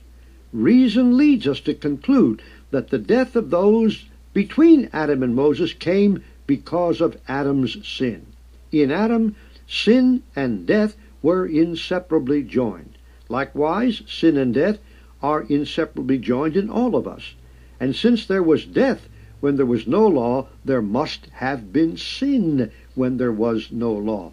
Reason 0.52 1.16
leads 1.16 1.46
us 1.46 1.60
to 1.60 1.72
conclude 1.72 2.42
that 2.70 2.90
the 2.90 2.98
death 2.98 3.34
of 3.34 3.48
those 3.48 4.04
between 4.34 4.90
Adam 4.92 5.22
and 5.22 5.34
Moses 5.34 5.72
came 5.72 6.22
because 6.46 7.00
of 7.00 7.16
Adam's 7.26 7.78
sin. 7.88 8.26
In 8.70 8.90
Adam, 8.90 9.36
sin 9.66 10.22
and 10.36 10.66
death 10.66 10.96
were 11.22 11.46
inseparably 11.46 12.42
joined. 12.42 12.98
Likewise, 13.28 14.02
sin 14.06 14.36
and 14.36 14.52
death 14.52 14.78
are 15.22 15.42
inseparably 15.48 16.18
joined 16.18 16.56
in 16.56 16.68
all 16.68 16.96
of 16.96 17.06
us. 17.06 17.34
And 17.78 17.94
since 17.94 18.26
there 18.26 18.42
was 18.42 18.64
death 18.66 19.08
when 19.40 19.56
there 19.56 19.66
was 19.66 19.86
no 19.86 20.06
law, 20.06 20.48
there 20.64 20.82
must 20.82 21.26
have 21.34 21.72
been 21.72 21.96
sin 21.96 22.70
when 22.94 23.16
there 23.16 23.32
was 23.32 23.72
no 23.72 23.92
law. 23.92 24.32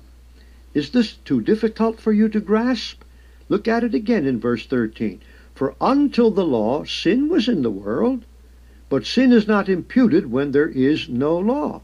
Is 0.73 0.91
this 0.91 1.13
too 1.13 1.41
difficult 1.41 1.99
for 1.99 2.13
you 2.13 2.29
to 2.29 2.39
grasp? 2.39 3.03
Look 3.49 3.67
at 3.67 3.83
it 3.83 3.95
again 3.95 4.25
in 4.25 4.39
verse 4.39 4.65
13. 4.65 5.19
For 5.55 5.75
until 5.81 6.29
the 6.31 6.45
law, 6.45 6.83
sin 6.83 7.27
was 7.27 7.47
in 7.47 7.63
the 7.63 7.71
world, 7.71 8.25
but 8.87 9.05
sin 9.05 9.31
is 9.31 9.47
not 9.47 9.67
imputed 9.67 10.31
when 10.31 10.51
there 10.51 10.69
is 10.69 11.09
no 11.09 11.37
law. 11.37 11.81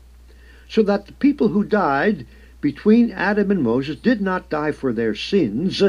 So 0.70 0.84
that 0.84 1.08
the 1.08 1.14
people 1.14 1.50
who 1.50 1.64
died 1.64 2.26
between 2.66 3.12
Adam 3.12 3.52
and 3.52 3.62
Moses 3.62 3.96
did 3.96 4.20
not 4.20 4.50
die 4.50 4.72
for 4.72 4.92
their 4.92 5.14
sins. 5.14 5.84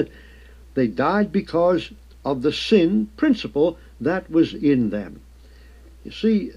They 0.75 0.87
died 0.87 1.33
because 1.33 1.91
of 2.23 2.43
the 2.43 2.53
sin 2.53 3.09
principle 3.17 3.79
that 3.99 4.31
was 4.31 4.53
in 4.53 4.91
them. 4.91 5.21
You 6.05 6.11
see, 6.11 6.51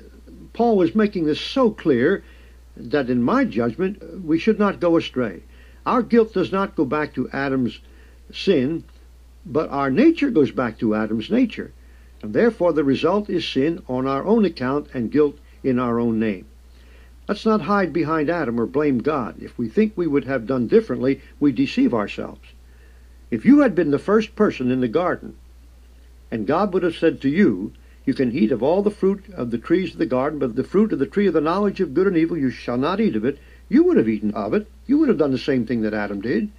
Paul 0.51 0.75
was 0.75 0.93
making 0.93 1.23
this 1.23 1.39
so 1.39 1.71
clear 1.71 2.21
that 2.75 3.09
in 3.09 3.23
my 3.23 3.45
judgment 3.45 4.21
we 4.21 4.37
should 4.37 4.59
not 4.59 4.81
go 4.81 4.97
astray. 4.97 5.43
Our 5.85 6.03
guilt 6.03 6.33
does 6.33 6.51
not 6.51 6.75
go 6.75 6.83
back 6.83 7.13
to 7.13 7.29
Adam's 7.29 7.79
sin, 8.29 8.83
but 9.45 9.69
our 9.69 9.89
nature 9.89 10.31
goes 10.31 10.51
back 10.51 10.79
to 10.79 10.95
Adam's 10.95 11.31
nature. 11.31 11.71
And 12.21 12.33
therefore 12.33 12.73
the 12.73 12.83
result 12.83 13.29
is 13.29 13.47
sin 13.47 13.83
on 13.87 14.05
our 14.05 14.25
own 14.25 14.43
account 14.43 14.89
and 14.93 15.13
guilt 15.13 15.37
in 15.63 15.79
our 15.79 15.97
own 15.97 16.19
name. 16.19 16.48
Let's 17.29 17.45
not 17.45 17.61
hide 17.61 17.93
behind 17.93 18.27
Adam 18.27 18.59
or 18.59 18.65
blame 18.65 18.97
God. 18.97 19.35
If 19.39 19.55
we 19.55 19.69
think 19.69 19.93
we 19.95 20.07
would 20.07 20.23
have 20.23 20.47
done 20.47 20.65
differently, 20.65 21.21
we 21.39 21.51
deceive 21.51 21.93
ourselves. 21.93 22.41
If 23.29 23.45
you 23.45 23.59
had 23.59 23.75
been 23.75 23.91
the 23.91 23.99
first 23.99 24.35
person 24.35 24.71
in 24.71 24.79
the 24.81 24.87
garden, 24.87 25.35
and 26.31 26.47
God 26.47 26.73
would 26.73 26.81
have 26.81 26.95
said 26.95 27.21
to 27.21 27.29
you, 27.29 27.71
You 28.03 28.15
can 28.15 28.31
eat 28.31 28.51
of 28.51 28.63
all 28.63 28.81
the 28.81 28.89
fruit 28.89 29.25
of 29.31 29.51
the 29.51 29.59
trees 29.59 29.91
of 29.91 29.99
the 29.99 30.07
garden, 30.07 30.39
but 30.39 30.55
the 30.55 30.63
fruit 30.63 30.91
of 30.91 30.97
the 30.97 31.05
tree 31.05 31.27
of 31.27 31.35
the 31.35 31.39
knowledge 31.39 31.79
of 31.79 31.93
good 31.93 32.07
and 32.07 32.17
evil 32.17 32.35
you 32.35 32.49
shall 32.49 32.77
not 32.77 32.99
eat 32.99 33.15
of 33.15 33.23
it, 33.23 33.37
you 33.69 33.83
would 33.83 33.97
have 33.97 34.09
eaten 34.09 34.31
of 34.31 34.55
it. 34.55 34.65
You 34.87 34.97
would 34.97 35.09
have 35.09 35.19
done 35.19 35.31
the 35.31 35.37
same 35.37 35.67
thing 35.67 35.81
that 35.81 35.93
Adam 35.93 36.21
did. 36.21 36.49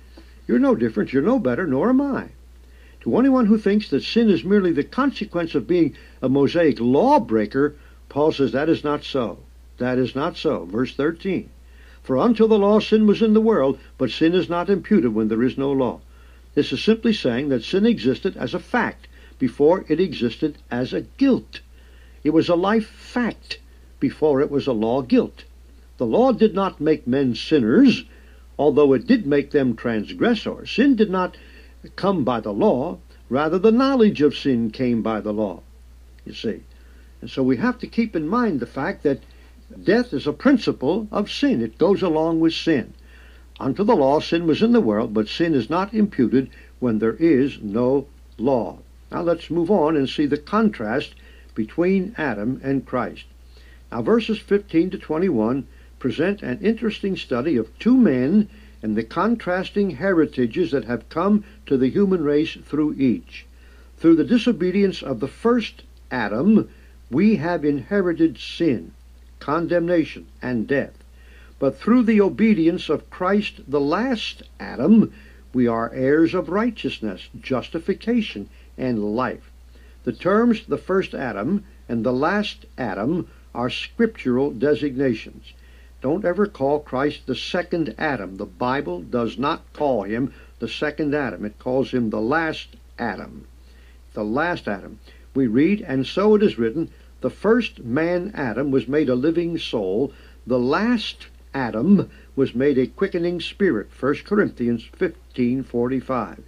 You're 0.47 0.61
no 0.61 0.77
different, 0.77 1.13
you're 1.13 1.21
no 1.21 1.41
better, 1.41 1.67
nor 1.67 1.89
am 1.89 2.01
I. 2.01 2.29
To 3.01 3.17
anyone 3.17 3.47
who 3.47 3.59
thinks 3.59 3.91
that 3.91 4.05
sin 4.05 4.31
is 4.31 4.45
merely 4.45 4.71
the 4.71 4.85
consequence 4.85 5.57
of 5.57 5.67
being 5.67 5.97
a 6.23 6.29
Mosaic 6.29 6.79
lawbreaker, 6.79 7.75
Paul 8.09 8.31
says 8.31 8.53
that 8.53 8.69
is 8.69 8.85
not 8.85 9.03
so. 9.03 9.41
That 9.81 9.99
is 9.99 10.15
not 10.15 10.37
so. 10.37 10.67
Verse 10.67 10.95
13. 10.95 11.49
For 12.03 12.19
until 12.19 12.49
the 12.49 12.59
law 12.59 12.81
sin 12.81 13.07
was 13.07 13.23
in 13.23 13.33
the 13.33 13.41
world, 13.41 13.79
but 13.97 14.11
sin 14.11 14.35
is 14.35 14.49
not 14.49 14.69
imputed 14.69 15.15
when 15.15 15.29
there 15.29 15.43
is 15.43 15.57
no 15.57 15.73
law. 15.73 16.01
This 16.55 16.71
is 16.71 16.85
simply 16.85 17.15
saying 17.15 17.49
that 17.49 17.65
sin 17.65 17.87
existed 17.87 18.37
as 18.37 18.53
a 18.53 18.59
fact 18.59 19.09
before 19.39 19.87
it 19.89 19.99
existed 19.99 20.59
as 20.71 20.93
a 20.93 21.07
guilt. 21.17 21.61
It 22.23 22.31
was 22.31 22.51
a 22.51 22.55
life 22.55 22.89
fact 22.89 23.59
before 23.99 24.43
it 24.43 24.51
was 24.51 24.67
a 24.67 24.75
law 24.75 25.01
guilt. 25.01 25.45
The 25.97 26.07
law 26.07 26.33
did 26.33 26.55
not 26.55 26.81
make 26.81 27.07
men 27.07 27.35
sinners, 27.35 28.05
although 28.59 28.93
it 28.93 29.07
did 29.07 29.27
make 29.27 29.51
them 29.51 29.77
transgressors. 29.77 30.71
Sin 30.71 30.95
did 30.95 31.09
not 31.09 31.39
come 31.97 32.23
by 32.23 32.41
the 32.41 32.53
law, 32.53 32.99
rather 33.31 33.59
the 33.59 33.73
knowledge 33.73 34.21
of 34.21 34.37
sin 34.37 34.71
came 34.71 35.01
by 35.01 35.23
the 35.23 35.33
law, 35.33 35.63
you 36.27 36.35
see. 36.35 36.65
And 37.23 37.31
so 37.31 37.43
we 37.43 37.57
have 37.57 37.79
to 37.79 37.87
keep 37.87 38.15
in 38.15 38.29
mind 38.29 38.61
the 38.61 38.67
fact 38.67 39.03
that 39.05 39.21
death 39.85 40.13
is 40.13 40.27
a 40.27 40.33
principle 40.33 41.07
of 41.13 41.31
sin. 41.31 41.63
It 41.63 41.79
goes 41.79 42.03
along 42.03 42.41
with 42.41 42.55
sin. 42.55 42.95
Unto 43.59 43.85
the 43.85 43.95
law 43.95 44.21
sin 44.21 44.47
was 44.47 44.63
in 44.63 44.73
the 44.73 44.81
world, 44.81 45.13
but 45.13 45.29
sin 45.29 45.55
is 45.55 45.69
not 45.69 45.93
imputed 45.93 46.49
when 46.79 46.99
there 46.99 47.17
is 47.17 47.61
no 47.61 48.07
law. 48.39 48.79
Now 49.13 49.23
let's 49.23 49.51
move 49.51 49.71
on 49.71 49.97
and 49.97 50.09
see 50.09 50.27
the 50.27 50.39
contrast 50.39 51.15
between 51.55 52.15
Adam 52.17 52.61
and 52.63 52.87
Christ. 52.87 53.27
Now 53.93 54.03
verses 54.03 54.39
15 54.39 54.91
to 54.91 54.99
21 54.99 55.67
present 55.99 56.43
an 56.43 56.59
interesting 56.61 57.17
study 57.17 57.57
of 57.57 57.77
two 57.79 57.97
men 57.97 58.49
and 58.83 58.97
the 58.97 59.05
contrasting 59.05 59.91
heritages 59.91 60.71
that 60.71 60.85
have 60.85 61.09
come 61.09 61.45
to 61.67 61.77
the 61.77 61.91
human 61.91 62.25
race 62.25 62.57
through 62.65 62.95
each. 62.95 63.47
Through 63.99 64.17
the 64.17 64.25
disobedience 64.25 65.03
of 65.03 65.21
the 65.21 65.29
first 65.29 65.83
Adam, 66.11 66.71
we 67.11 67.37
have 67.37 67.65
inherited 67.65 68.39
sin, 68.39 68.93
condemnation, 69.41 70.27
and 70.41 70.69
death. 70.69 71.03
But 71.59 71.77
through 71.77 72.05
the 72.05 72.21
obedience 72.21 72.89
of 72.89 73.11
Christ, 73.11 73.61
the 73.69 73.81
last 73.81 74.43
Adam, 74.61 75.13
we 75.53 75.67
are 75.67 75.93
heirs 75.93 76.33
of 76.33 76.49
righteousness, 76.49 77.29
justification, 77.41 78.49
and 78.79 79.17
life. 79.17 79.51
The 80.05 80.13
terms 80.13 80.67
the 80.67 80.79
first 80.79 81.13
Adam 81.13 81.65
and 81.89 82.05
the 82.05 82.13
last 82.13 82.65
Adam 82.79 83.29
are 83.55 83.69
scriptural 83.69 84.53
designations. 84.53 85.53
Don't 86.01 86.25
ever 86.25 86.47
call 86.47 86.81
Christ 86.81 87.27
the 87.27 87.35
second 87.35 87.95
Adam. 87.99 88.37
The 88.37 88.47
Bible 88.47 89.03
does 89.03 89.37
not 89.37 89.71
call 89.75 90.05
him 90.05 90.33
the 90.61 90.69
second 90.69 91.15
Adam. 91.15 91.45
It 91.45 91.59
calls 91.59 91.91
him 91.91 92.09
the 92.09 92.21
last 92.21 92.69
Adam. 92.99 93.47
The 94.15 94.25
last 94.25 94.69
Adam. 94.69 94.99
We 95.35 95.47
read, 95.47 95.83
And 95.83 96.07
so 96.07 96.35
it 96.37 96.43
is 96.43 96.59
written, 96.59 96.91
the 97.21 97.31
first 97.31 97.85
man 97.85 98.31
Adam 98.35 98.71
was 98.71 98.89
made 98.89 99.09
a 99.09 99.15
living 99.15 99.59
soul. 99.59 100.13
The 100.47 100.59
last 100.59 101.27
Adam 101.53 102.09
was 102.35 102.55
made 102.55 102.79
a 102.79 102.87
quickening 102.87 103.41
spirit. 103.41 103.89
1 103.99 104.25
Corinthians 104.25 104.85
15:45. 104.97 106.39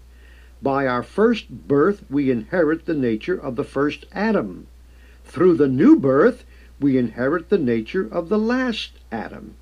By 0.62 0.86
our 0.86 1.02
first 1.02 1.50
birth 1.68 2.04
we 2.08 2.30
inherit 2.30 2.86
the 2.86 2.94
nature 2.94 3.36
of 3.36 3.56
the 3.56 3.64
first 3.64 4.06
Adam. 4.12 4.66
Through 5.24 5.54
the 5.54 5.68
new 5.68 5.98
birth 5.98 6.44
we 6.80 6.96
inherit 6.96 7.48
the 7.48 7.58
nature 7.58 8.08
of 8.10 8.28
the 8.28 8.38
last 8.38 8.92
Adam. 9.10 9.54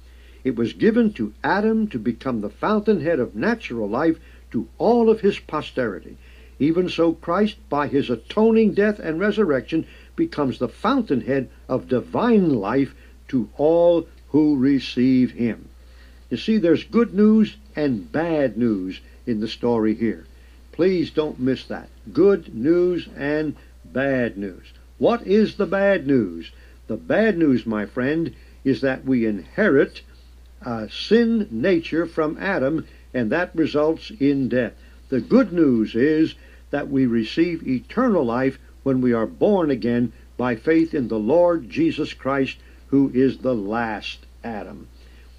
It 0.44 0.56
was 0.56 0.72
given 0.72 1.12
to 1.14 1.32
Adam 1.42 1.86
to 1.88 1.98
become 1.98 2.40
the 2.40 2.48
fountainhead 2.48 3.18
of 3.18 3.34
natural 3.34 3.88
life 3.88 4.18
to 4.52 4.68
all 4.78 5.10
of 5.10 5.20
his 5.20 5.38
posterity. 5.38 6.16
Even 6.58 6.88
so, 6.88 7.14
Christ, 7.14 7.56
by 7.70 7.88
his 7.88 8.10
atoning 8.10 8.74
death 8.74 8.98
and 8.98 9.18
resurrection, 9.18 9.86
becomes 10.20 10.58
the 10.58 10.68
fountainhead 10.68 11.48
of 11.66 11.88
divine 11.88 12.50
life 12.50 12.94
to 13.26 13.48
all 13.56 14.06
who 14.28 14.54
receive 14.54 15.30
him. 15.30 15.66
You 16.28 16.36
see, 16.36 16.58
there's 16.58 16.84
good 16.84 17.14
news 17.14 17.56
and 17.74 18.12
bad 18.12 18.58
news 18.58 19.00
in 19.26 19.40
the 19.40 19.48
story 19.48 19.94
here. 19.94 20.26
Please 20.72 21.10
don't 21.10 21.40
miss 21.40 21.64
that. 21.68 21.88
Good 22.12 22.54
news 22.54 23.08
and 23.16 23.56
bad 23.82 24.36
news. 24.36 24.66
What 24.98 25.26
is 25.26 25.56
the 25.56 25.64
bad 25.64 26.06
news? 26.06 26.52
The 26.86 26.98
bad 26.98 27.38
news, 27.38 27.64
my 27.64 27.86
friend, 27.86 28.34
is 28.62 28.82
that 28.82 29.06
we 29.06 29.24
inherit 29.24 30.02
a 30.60 30.90
sin 30.90 31.48
nature 31.50 32.04
from 32.04 32.36
Adam, 32.38 32.86
and 33.14 33.32
that 33.32 33.56
results 33.56 34.12
in 34.20 34.50
death. 34.50 34.74
The 35.08 35.22
good 35.22 35.50
news 35.50 35.94
is 35.94 36.34
that 36.70 36.90
we 36.90 37.06
receive 37.06 37.66
eternal 37.66 38.24
life 38.24 38.58
when 38.82 39.00
we 39.00 39.12
are 39.12 39.26
born 39.26 39.70
again 39.70 40.12
by 40.36 40.56
faith 40.56 40.94
in 40.94 41.08
the 41.08 41.18
Lord 41.18 41.68
Jesus 41.68 42.14
Christ, 42.14 42.58
who 42.88 43.10
is 43.14 43.38
the 43.38 43.54
last 43.54 44.26
Adam. 44.42 44.88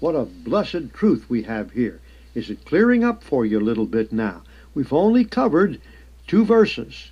What 0.00 0.14
a 0.14 0.24
blessed 0.24 0.92
truth 0.94 1.26
we 1.28 1.42
have 1.42 1.72
here. 1.72 2.00
Is 2.34 2.50
it 2.50 2.64
clearing 2.64 3.04
up 3.04 3.22
for 3.22 3.44
you 3.44 3.58
a 3.58 3.60
little 3.60 3.86
bit 3.86 4.12
now? 4.12 4.42
We've 4.74 4.92
only 4.92 5.24
covered 5.24 5.80
two 6.26 6.44
verses, 6.44 7.10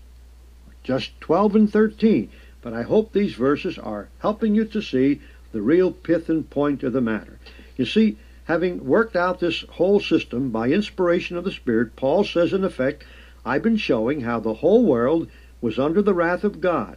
just 0.83 1.21
12 1.21 1.57
and 1.57 1.73
13. 1.73 2.31
But 2.63 2.75
I 2.75 2.83
hope 2.83 3.13
these 3.13 3.35
verses 3.35 3.79
are 3.79 4.09
helping 4.21 4.55
you 4.55 4.65
to 4.67 4.83
see 4.83 5.21
the 5.53 5.63
real 5.63 5.91
pith 5.91 6.29
and 6.29 6.49
point 6.49 6.83
of 6.83 6.93
the 6.93 7.01
matter. 7.01 7.39
You 7.77 7.87
see, 7.87 8.19
having 8.45 8.87
worked 8.87 9.17
out 9.17 9.41
this 9.41 9.63
whole 9.63 10.01
system 10.01 10.51
by 10.51 10.69
inspiration 10.69 11.37
of 11.37 11.45
the 11.45 11.53
Spirit, 11.53 11.97
Paul 11.97 12.25
says 12.25 12.53
in 12.53 12.65
effect, 12.65 13.05
I've 13.45 13.63
been 13.63 13.77
showing 13.77 14.21
how 14.21 14.41
the 14.41 14.55
whole 14.55 14.85
world 14.85 15.29
was 15.61 15.79
under 15.79 16.03
the 16.03 16.15
wrath 16.15 16.45
of 16.45 16.61
God. 16.61 16.97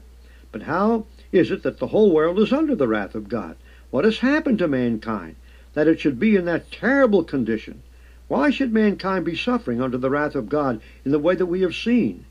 But 0.51 0.63
how 0.63 1.05
is 1.31 1.51
it 1.51 1.63
that 1.63 1.79
the 1.79 1.87
whole 1.87 2.11
world 2.11 2.39
is 2.39 2.53
under 2.53 2.75
the 2.75 2.87
wrath 2.87 3.15
of 3.15 3.29
God? 3.29 3.55
What 3.89 4.05
has 4.05 4.19
happened 4.19 4.59
to 4.59 4.67
mankind 4.67 5.35
that 5.73 5.87
it 5.87 5.99
should 5.99 6.19
be 6.19 6.35
in 6.35 6.45
that 6.45 6.71
terrible 6.71 7.23
condition? 7.23 7.81
Why 8.27 8.49
should 8.49 8.73
mankind 8.73 9.25
be 9.25 9.35
suffering 9.35 9.81
under 9.81 9.97
the 9.97 10.09
wrath 10.09 10.35
of 10.35 10.49
God 10.49 10.81
in 11.03 11.11
the 11.11 11.19
way 11.19 11.35
that 11.35 11.45
we 11.45 11.61
have 11.61 11.75
seen? 11.75 12.25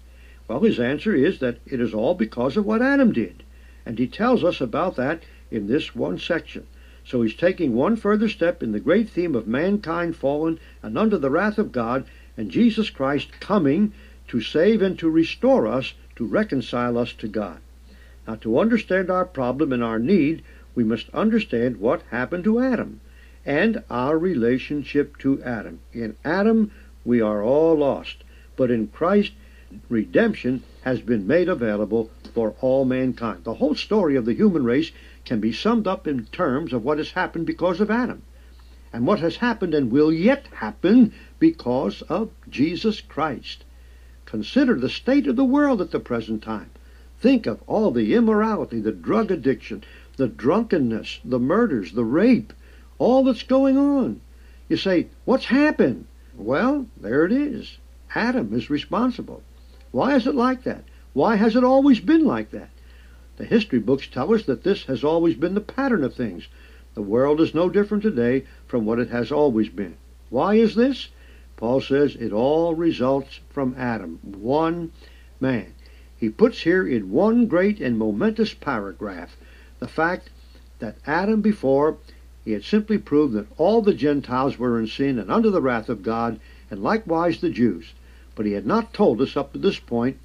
Well, 0.49 0.61
his 0.61 0.81
answer 0.81 1.15
is 1.15 1.39
that 1.39 1.59
it 1.67 1.81
is 1.81 1.95
all 1.95 2.15
because 2.15 2.57
of 2.57 2.67
what 2.67 2.83
Adam 2.83 3.13
did. 3.13 3.43
And 3.87 3.99
he 3.99 4.07
tells 4.07 4.43
us 4.45 4.61
about 4.61 4.97
that 4.97 5.23
in 5.51 5.67
this 5.67 5.95
one 5.95 6.19
section. 6.19 6.67
So 7.05 7.23
he's 7.23 7.35
taking 7.35 7.75
one 7.75 7.97
further 7.97 8.29
step 8.29 8.63
in 8.63 8.73
the 8.73 8.81
great 8.81 9.09
theme 9.09 9.35
of 9.35 9.47
mankind 9.47 10.17
fallen 10.17 10.59
and 10.83 10.97
under 10.97 11.19
the 11.19 11.31
wrath 11.31 11.59
of 11.59 11.73
God, 11.73 12.05
and 12.37 12.51
Jesus 12.51 12.91
Christ 12.91 13.41
coming 13.41 13.93
to 14.29 14.41
save 14.41 14.83
and 14.83 14.99
to 14.99 15.11
restore 15.11 15.67
us, 15.67 15.95
to 16.17 16.27
reconcile 16.27 16.99
us 16.99 17.13
to 17.15 17.29
God. 17.29 17.59
Now, 18.27 18.37
to 18.37 18.59
understand 18.59 19.11
our 19.11 19.25
problem 19.25 19.73
and 19.73 19.83
our 19.83 19.99
need, 19.99 20.43
we 20.75 20.85
must 20.85 21.09
understand 21.11 21.79
what 21.79 22.03
happened 22.11 22.45
to 22.45 22.61
Adam 22.61 23.01
and 23.45 23.83
our 23.91 24.17
relationship 24.17 25.19
to 25.19 25.43
Adam. 25.43 25.81
In 25.93 26.17
Adam, 26.25 26.71
we 27.05 27.21
are 27.21 27.43
all 27.43 27.77
lost, 27.77 28.25
but 28.57 28.71
in 28.71 28.87
Christ, 28.89 29.33
redemption 29.89 30.63
has 30.83 31.01
been 31.01 31.27
made 31.27 31.49
available 31.49 32.11
for 32.35 32.55
all 32.61 32.85
mankind. 32.85 33.45
The 33.45 33.55
whole 33.55 33.75
story 33.75 34.17
of 34.17 34.25
the 34.25 34.35
human 34.35 34.65
race 34.65 34.93
can 35.25 35.41
be 35.41 35.53
summed 35.53 35.87
up 35.87 36.07
in 36.07 36.27
terms 36.27 36.73
of 36.73 36.85
what 36.85 36.99
has 36.99 37.11
happened 37.11 37.47
because 37.47 37.81
of 37.81 37.91
Adam, 37.91 38.23
and 38.93 39.07
what 39.07 39.21
has 39.21 39.37
happened 39.37 39.75
and 39.75 39.91
will 39.91 40.13
yet 40.13 40.47
happen 40.55 41.13
because 41.39 42.03
of 42.03 42.31
Jesus 42.49 43.01
Christ. 43.01 43.65
Consider 44.33 44.77
the 44.77 44.89
state 44.89 45.27
of 45.27 45.37
the 45.37 45.45
world 45.45 45.83
at 45.83 45.91
the 45.91 46.01
present 46.01 46.43
time. 46.43 46.71
Think 47.21 47.45
of 47.45 47.63
all 47.67 47.91
the 47.91 48.15
immorality, 48.15 48.81
the 48.81 48.91
drug 48.91 49.31
addiction, 49.31 49.85
the 50.17 50.27
drunkenness, 50.27 51.21
the 51.23 51.39
murders, 51.39 51.93
the 51.93 52.07
rape, 52.07 52.55
all 52.97 53.25
that's 53.25 53.43
going 53.43 53.77
on. 53.77 54.23
You 54.71 54.79
say, 54.79 55.09
what's 55.27 55.45
happened? 55.45 56.07
Well, 56.35 56.87
there 56.97 57.27
it 57.27 57.33
is. 57.33 57.77
Adam 58.15 58.55
is 58.55 58.71
responsible. 58.71 59.43
Why 59.91 60.17
is 60.17 60.27
it 60.27 60.35
like 60.35 60.63
that? 60.63 60.85
Why 61.13 61.37
has 61.37 61.55
it 61.55 61.63
always 61.63 62.01
been 62.01 62.25
like 62.25 62.53
that? 62.53 62.71
The 63.37 63.45
history 63.45 63.81
books 63.81 64.07
tell 64.07 64.33
us 64.33 64.45
that 64.45 64.65
this 64.65 64.85
has 64.85 65.05
always 65.05 65.35
been 65.35 65.53
the 65.53 65.61
pattern 65.61 66.03
of 66.03 66.15
things. 66.15 66.49
The 66.95 67.03
world 67.03 67.39
is 67.43 67.55
no 67.55 67.69
different 67.69 68.03
today 68.03 68.47
from 68.67 68.87
what 68.87 68.99
it 68.99 69.11
has 69.11 69.31
always 69.31 69.69
been. 69.69 69.99
Why 70.31 70.55
is 70.55 70.75
this? 70.75 71.11
Paul 71.63 71.81
says 71.81 72.17
it 72.17 72.33
all 72.33 72.75
results 72.75 73.39
from 73.51 73.77
Adam, 73.79 74.19
one 74.25 74.91
man. 75.39 75.75
He 76.19 76.29
puts 76.29 76.63
here 76.63 76.85
in 76.85 77.13
one 77.13 77.47
great 77.47 77.81
and 77.81 77.97
momentous 77.97 78.53
paragraph 78.53 79.37
the 79.79 79.87
fact 79.87 80.31
that 80.81 80.97
Adam 81.07 81.41
before 81.41 81.99
he 82.45 82.51
had 82.51 82.65
simply 82.65 82.99
proved 82.99 83.35
that 83.35 83.47
all 83.59 83.81
the 83.81 83.95
Gentiles 83.95 84.59
were 84.59 84.77
in 84.77 84.89
sin 84.89 85.21
and 85.21 85.31
under 85.31 85.51
the 85.51 85.63
wrath 85.63 85.89
of 85.89 86.03
God, 86.03 86.41
and 86.69 86.83
likewise 86.83 87.41
the 87.41 87.49
Jews. 87.49 87.93
But 88.35 88.47
he 88.47 88.55
had 88.55 88.67
not 88.67 88.93
told 88.93 89.23
us 89.23 89.37
up 89.37 89.53
to 89.53 89.61
this 89.61 89.79
point 89.79 90.17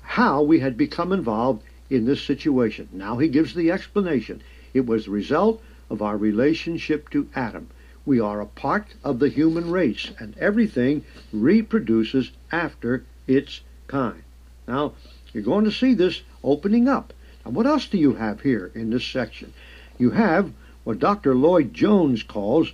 how 0.00 0.44
we 0.44 0.60
had 0.60 0.76
become 0.76 1.10
involved 1.10 1.64
in 1.90 2.04
this 2.04 2.22
situation. 2.22 2.88
Now 2.92 3.16
he 3.18 3.26
gives 3.26 3.52
the 3.52 3.72
explanation. 3.72 4.42
It 4.72 4.86
was 4.86 5.06
the 5.06 5.10
result 5.10 5.60
of 5.90 6.02
our 6.02 6.16
relationship 6.16 7.10
to 7.10 7.28
Adam. 7.34 7.66
We 8.06 8.20
are 8.20 8.42
a 8.42 8.46
part 8.46 8.94
of 9.02 9.18
the 9.18 9.30
human 9.30 9.70
race, 9.70 10.10
and 10.18 10.36
everything 10.36 11.04
reproduces 11.32 12.32
after 12.52 13.02
its 13.26 13.62
kind. 13.86 14.22
Now, 14.68 14.92
you're 15.32 15.42
going 15.42 15.64
to 15.64 15.72
see 15.72 15.94
this 15.94 16.20
opening 16.42 16.86
up. 16.86 17.14
Now, 17.44 17.52
what 17.52 17.66
else 17.66 17.86
do 17.86 17.96
you 17.96 18.14
have 18.14 18.42
here 18.42 18.70
in 18.74 18.90
this 18.90 19.06
section? 19.06 19.54
You 19.96 20.10
have 20.10 20.52
what 20.84 20.98
Dr. 20.98 21.34
Lloyd 21.34 21.72
Jones 21.72 22.22
calls 22.22 22.72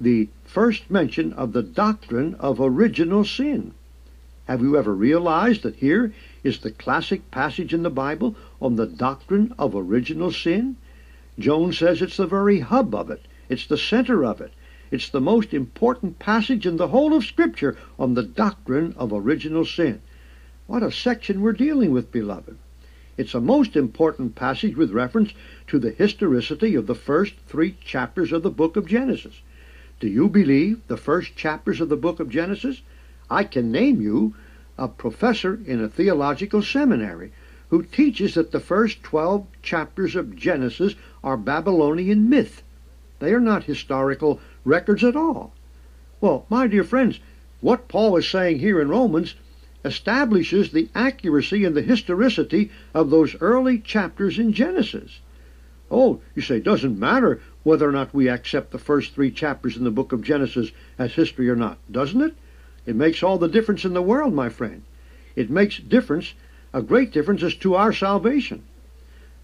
the 0.00 0.30
first 0.44 0.90
mention 0.90 1.34
of 1.34 1.52
the 1.52 1.62
doctrine 1.62 2.34
of 2.36 2.58
original 2.58 3.24
sin. 3.24 3.74
Have 4.46 4.62
you 4.62 4.78
ever 4.78 4.94
realized 4.94 5.64
that 5.64 5.76
here 5.76 6.14
is 6.42 6.60
the 6.60 6.70
classic 6.70 7.30
passage 7.30 7.74
in 7.74 7.82
the 7.82 7.90
Bible 7.90 8.36
on 8.60 8.76
the 8.76 8.86
doctrine 8.86 9.54
of 9.58 9.76
original 9.76 10.32
sin? 10.32 10.76
Jones 11.38 11.78
says 11.78 12.00
it's 12.00 12.16
the 12.16 12.26
very 12.26 12.60
hub 12.60 12.94
of 12.94 13.10
it. 13.10 13.22
It's 13.50 13.66
the 13.66 13.76
center 13.76 14.24
of 14.24 14.40
it. 14.40 14.52
It's 14.92 15.08
the 15.08 15.22
most 15.22 15.54
important 15.54 16.18
passage 16.18 16.66
in 16.66 16.76
the 16.76 16.88
whole 16.88 17.14
of 17.14 17.24
Scripture 17.24 17.78
on 17.98 18.12
the 18.12 18.22
doctrine 18.22 18.94
of 18.98 19.10
original 19.10 19.64
sin. 19.64 20.02
What 20.66 20.82
a 20.82 20.92
section 20.92 21.40
we're 21.40 21.54
dealing 21.54 21.92
with, 21.92 22.12
beloved. 22.12 22.58
It's 23.16 23.32
a 23.32 23.40
most 23.40 23.74
important 23.74 24.34
passage 24.34 24.76
with 24.76 24.90
reference 24.90 25.32
to 25.68 25.78
the 25.78 25.92
historicity 25.92 26.74
of 26.74 26.86
the 26.86 26.94
first 26.94 27.32
three 27.46 27.74
chapters 27.82 28.32
of 28.32 28.42
the 28.42 28.50
book 28.50 28.76
of 28.76 28.84
Genesis. 28.84 29.40
Do 29.98 30.08
you 30.08 30.28
believe 30.28 30.86
the 30.88 30.98
first 30.98 31.36
chapters 31.36 31.80
of 31.80 31.88
the 31.88 31.96
book 31.96 32.20
of 32.20 32.28
Genesis? 32.28 32.82
I 33.30 33.44
can 33.44 33.72
name 33.72 34.02
you 34.02 34.34
a 34.76 34.88
professor 34.88 35.58
in 35.64 35.82
a 35.82 35.88
theological 35.88 36.60
seminary 36.60 37.32
who 37.70 37.82
teaches 37.82 38.34
that 38.34 38.52
the 38.52 38.60
first 38.60 39.02
12 39.02 39.46
chapters 39.62 40.14
of 40.16 40.36
Genesis 40.36 40.96
are 41.24 41.38
Babylonian 41.38 42.28
myth. 42.28 42.62
They 43.20 43.32
are 43.32 43.40
not 43.40 43.64
historical 43.64 44.40
records 44.64 45.02
at 45.04 45.16
all. 45.16 45.52
Well, 46.20 46.46
my 46.48 46.66
dear 46.66 46.84
friends, 46.84 47.18
what 47.60 47.88
Paul 47.88 48.16
is 48.16 48.28
saying 48.28 48.58
here 48.58 48.80
in 48.80 48.88
Romans 48.88 49.34
establishes 49.84 50.70
the 50.70 50.88
accuracy 50.94 51.64
and 51.64 51.76
the 51.76 51.82
historicity 51.82 52.70
of 52.94 53.10
those 53.10 53.34
early 53.40 53.78
chapters 53.78 54.38
in 54.38 54.52
Genesis. 54.52 55.20
Oh, 55.90 56.20
you 56.34 56.42
say, 56.42 56.56
it 56.56 56.64
doesn't 56.64 56.98
matter 56.98 57.40
whether 57.64 57.88
or 57.88 57.92
not 57.92 58.14
we 58.14 58.28
accept 58.28 58.70
the 58.70 58.78
first 58.78 59.12
three 59.12 59.30
chapters 59.30 59.76
in 59.76 59.84
the 59.84 59.90
book 59.90 60.12
of 60.12 60.22
Genesis 60.22 60.70
as 60.98 61.14
history 61.14 61.48
or 61.48 61.56
not, 61.56 61.78
doesn't 61.90 62.22
it? 62.22 62.34
It 62.86 62.96
makes 62.96 63.22
all 63.22 63.38
the 63.38 63.48
difference 63.48 63.84
in 63.84 63.92
the 63.92 64.02
world, 64.02 64.32
my 64.32 64.48
friend. 64.48 64.82
It 65.36 65.50
makes 65.50 65.78
difference, 65.78 66.34
a 66.72 66.82
great 66.82 67.12
difference 67.12 67.42
as 67.42 67.54
to 67.56 67.74
our 67.74 67.92
salvation. 67.92 68.64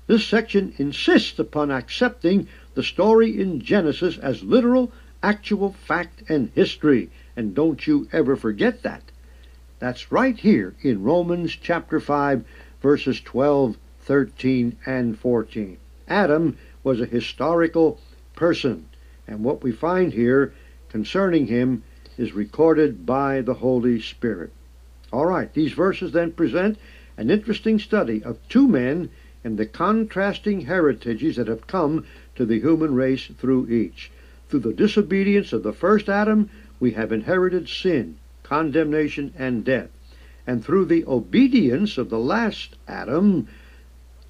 This 0.07 0.27
section 0.27 0.73
insists 0.79 1.39
upon 1.39 1.71
accepting 1.71 2.49
the 2.75 2.83
story 2.83 3.39
in 3.39 3.61
Genesis 3.61 4.17
as 4.19 4.43
literal, 4.43 4.91
actual 5.23 5.73
fact 5.73 6.23
and 6.29 6.51
history. 6.55 7.11
And 7.37 7.55
don't 7.55 7.87
you 7.87 8.09
ever 8.13 8.37
forget 8.37 8.83
that. 8.83 9.03
That's 9.79 10.11
right 10.11 10.37
here 10.37 10.75
in 10.83 11.03
Romans 11.03 11.53
chapter 11.53 12.01
5, 12.01 12.45
verses 12.83 13.21
12, 13.21 13.77
13, 14.01 14.77
and 14.87 15.19
14. 15.19 15.79
Adam 16.09 16.57
was 16.83 17.01
a 17.01 17.07
historical 17.07 18.01
person, 18.35 18.87
and 19.27 19.45
what 19.45 19.63
we 19.63 19.71
find 19.71 20.13
here 20.13 20.53
concerning 20.89 21.47
him 21.47 21.83
is 22.17 22.33
recorded 22.33 23.07
by 23.07 23.41
the 23.41 23.55
Holy 23.55 24.01
Spirit. 24.01 24.53
All 25.13 25.27
right, 25.27 25.53
these 25.55 25.73
verses 25.73 26.13
then 26.13 26.33
present 26.33 26.79
an 27.17 27.31
interesting 27.31 27.79
study 27.79 28.23
of 28.23 28.39
two 28.49 28.67
men 28.67 29.11
and 29.45 29.59
the 29.59 29.67
contrasting 29.67 30.63
heritages 30.63 31.37
that 31.37 31.47
have 31.47 31.67
come 31.67 32.05
to 32.35 32.45
the 32.45 32.61
human 32.61 32.95
race 32.95 33.27
through 33.39 33.69
each. 33.69 34.11
Through 34.49 34.61
the 34.61 34.73
disobedience 34.73 35.53
of 35.53 35.63
the 35.63 35.73
first 35.73 36.09
Adam, 36.09 36.49
we 36.81 36.93
have 36.93 37.13
inherited 37.13 37.69
sin, 37.69 38.17
condemnation, 38.43 39.35
and 39.37 39.63
death. 39.63 39.91
And 40.47 40.65
through 40.65 40.87
the 40.87 41.05
obedience 41.07 41.99
of 41.99 42.09
the 42.09 42.19
last 42.19 42.77
Adam, 42.87 43.47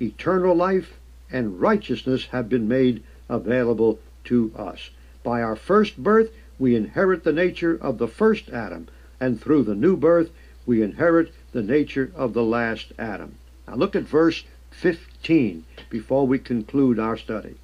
eternal 0.01 0.57
life 0.57 0.99
and 1.31 1.61
righteousness 1.61 2.27
have 2.27 2.49
been 2.49 2.67
made 2.67 3.05
available 3.29 4.01
to 4.25 4.51
us. 4.57 4.91
By 5.23 5.43
our 5.43 5.55
first 5.55 5.97
birth, 5.97 6.33
we 6.59 6.75
inherit 6.75 7.23
the 7.23 7.33
nature 7.33 7.79
of 7.81 7.99
the 7.99 8.09
first 8.09 8.49
Adam, 8.51 8.89
and 9.21 9.41
through 9.41 9.63
the 9.63 9.77
new 9.77 9.97
birth, 9.97 10.31
we 10.67 10.83
inherit 10.83 11.33
the 11.53 11.63
nature 11.63 12.11
of 12.17 12.33
the 12.33 12.45
last 12.45 12.93
Adam. 12.99 13.37
Now 13.69 13.77
look 13.77 13.95
at 13.95 14.03
verse 14.03 14.45
15 14.71 15.65
before 15.89 16.27
we 16.27 16.39
conclude 16.39 16.99
our 16.99 17.17
study. 17.17 17.55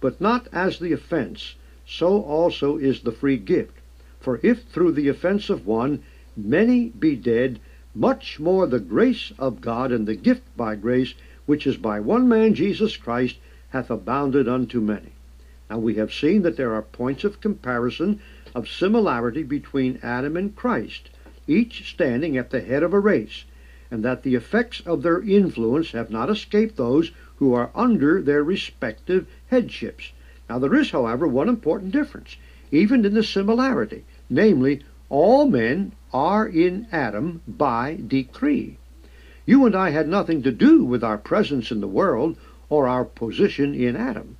But 0.00 0.20
not 0.20 0.48
as 0.52 0.78
the 0.78 0.92
offense, 0.92 1.54
so 1.90 2.20
also 2.22 2.76
is 2.76 3.00
the 3.00 3.12
free 3.12 3.38
gift. 3.38 3.72
For 4.20 4.38
if 4.42 4.64
through 4.64 4.92
the 4.92 5.08
offense 5.08 5.48
of 5.48 5.66
one 5.66 6.02
many 6.36 6.90
be 6.90 7.16
dead, 7.16 7.58
much 7.94 8.38
more 8.38 8.66
the 8.66 8.78
grace 8.78 9.32
of 9.38 9.62
God 9.62 9.90
and 9.90 10.06
the 10.06 10.14
gift 10.14 10.42
by 10.54 10.74
grace, 10.76 11.14
which 11.46 11.66
is 11.66 11.78
by 11.78 11.98
one 11.98 12.28
man 12.28 12.52
Jesus 12.52 12.98
Christ, 12.98 13.38
hath 13.70 13.90
abounded 13.90 14.46
unto 14.46 14.80
many. 14.82 15.12
Now 15.70 15.78
we 15.78 15.94
have 15.94 16.12
seen 16.12 16.42
that 16.42 16.58
there 16.58 16.74
are 16.74 16.82
points 16.82 17.24
of 17.24 17.40
comparison 17.40 18.20
of 18.54 18.68
similarity 18.68 19.42
between 19.42 19.98
Adam 20.02 20.36
and 20.36 20.54
Christ, 20.54 21.08
each 21.46 21.90
standing 21.90 22.36
at 22.36 22.50
the 22.50 22.60
head 22.60 22.82
of 22.82 22.92
a 22.92 23.00
race, 23.00 23.46
and 23.90 24.04
that 24.04 24.24
the 24.24 24.34
effects 24.34 24.82
of 24.84 25.02
their 25.02 25.22
influence 25.22 25.92
have 25.92 26.10
not 26.10 26.28
escaped 26.28 26.76
those 26.76 27.12
who 27.36 27.54
are 27.54 27.70
under 27.74 28.20
their 28.20 28.44
respective 28.44 29.26
headships. 29.46 30.12
Now 30.48 30.58
there 30.58 30.74
is, 30.74 30.90
however, 30.90 31.28
one 31.28 31.48
important 31.48 31.92
difference, 31.92 32.36
even 32.70 33.04
in 33.04 33.14
the 33.14 33.22
similarity, 33.22 34.04
namely, 34.30 34.82
all 35.10 35.46
men 35.46 35.92
are 36.12 36.46
in 36.46 36.86
Adam 36.90 37.42
by 37.46 37.98
decree. 38.06 38.78
You 39.44 39.66
and 39.66 39.74
I 39.74 39.90
had 39.90 40.08
nothing 40.08 40.42
to 40.42 40.52
do 40.52 40.84
with 40.84 41.04
our 41.04 41.18
presence 41.18 41.70
in 41.70 41.80
the 41.80 41.88
world 41.88 42.36
or 42.68 42.86
our 42.86 43.04
position 43.04 43.74
in 43.74 43.96
Adam. 43.96 44.36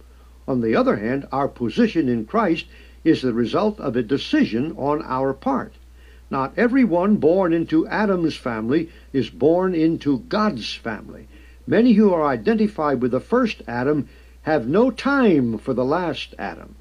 On 0.47 0.61
the 0.61 0.75
other 0.75 0.97
hand, 0.97 1.27
our 1.33 1.49
position 1.49 2.09
in 2.09 2.25
Christ 2.25 2.66
is 3.05 3.23
the 3.23 3.33
result 3.33 3.79
of 3.81 3.97
a 3.97 4.03
decision 4.03 4.73
on 4.77 5.03
our 5.03 5.33
part. 5.33 5.75
Not 6.31 6.53
every 6.57 6.85
one 6.85 7.16
born 7.16 7.53
into 7.53 7.87
Adam's 7.87 8.37
family 8.37 8.90
is 9.12 9.31
born 9.31 9.75
into 9.75 10.21
God's 10.29 10.75
family. 10.75 11.29
Many 11.66 11.92
who 11.92 12.12
are 12.12 12.27
identified 12.27 13.01
with 13.01 13.12
the 13.12 13.21
first 13.21 13.62
Adam 13.66 14.09
have 14.42 14.66
no 14.66 14.90
time 14.90 15.59
for 15.59 15.74
the 15.74 15.85
last 15.85 16.35
Adam. 16.38 16.77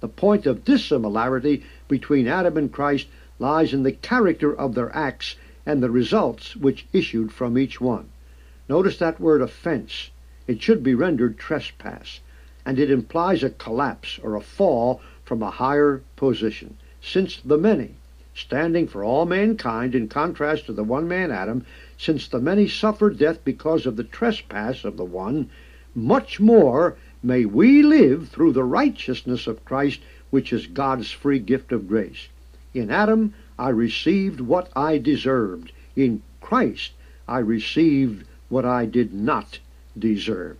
The 0.00 0.08
point 0.08 0.46
of 0.46 0.64
dissimilarity 0.64 1.62
between 1.88 2.26
Adam 2.26 2.56
and 2.56 2.70
Christ 2.70 3.06
lies 3.38 3.72
in 3.72 3.82
the 3.82 3.92
character 3.92 4.54
of 4.54 4.74
their 4.74 4.94
acts 4.94 5.36
and 5.64 5.82
the 5.82 5.90
results 5.90 6.56
which 6.56 6.86
issued 6.92 7.32
from 7.32 7.56
each 7.58 7.80
one. 7.80 8.08
Notice 8.68 8.98
that 8.98 9.20
word 9.20 9.42
offense. 9.42 10.10
It 10.46 10.62
should 10.62 10.82
be 10.82 10.94
rendered 10.94 11.38
trespass, 11.38 12.20
and 12.64 12.78
it 12.78 12.90
implies 12.90 13.42
a 13.42 13.50
collapse 13.50 14.18
or 14.22 14.34
a 14.34 14.40
fall 14.40 15.00
from 15.24 15.42
a 15.42 15.50
higher 15.50 16.02
position, 16.14 16.76
since 17.00 17.40
the 17.40 17.58
many, 17.58 17.94
standing 18.34 18.86
for 18.86 19.02
all 19.02 19.26
mankind 19.26 19.94
in 19.94 20.08
contrast 20.08 20.66
to 20.66 20.72
the 20.72 20.84
one 20.84 21.08
man 21.08 21.30
Adam, 21.30 21.64
since 21.98 22.28
the 22.28 22.40
many 22.40 22.68
suffered 22.68 23.18
death 23.18 23.44
because 23.44 23.86
of 23.86 23.96
the 23.96 24.04
trespass 24.04 24.84
of 24.84 24.96
the 24.96 25.04
one, 25.04 25.48
much 25.96 26.38
more 26.38 26.96
may 27.22 27.44
we 27.46 27.82
live 27.82 28.28
through 28.28 28.52
the 28.52 28.62
righteousness 28.62 29.46
of 29.46 29.64
Christ, 29.64 30.00
which 30.30 30.52
is 30.52 30.66
God's 30.66 31.10
free 31.10 31.38
gift 31.38 31.72
of 31.72 31.88
grace. 31.88 32.28
In 32.74 32.90
Adam 32.90 33.32
I 33.58 33.70
received 33.70 34.40
what 34.40 34.70
I 34.76 34.98
deserved. 34.98 35.72
In 35.96 36.22
Christ 36.42 36.92
I 37.26 37.38
received 37.38 38.26
what 38.50 38.66
I 38.66 38.84
did 38.84 39.14
not 39.14 39.58
deserve. 39.98 40.58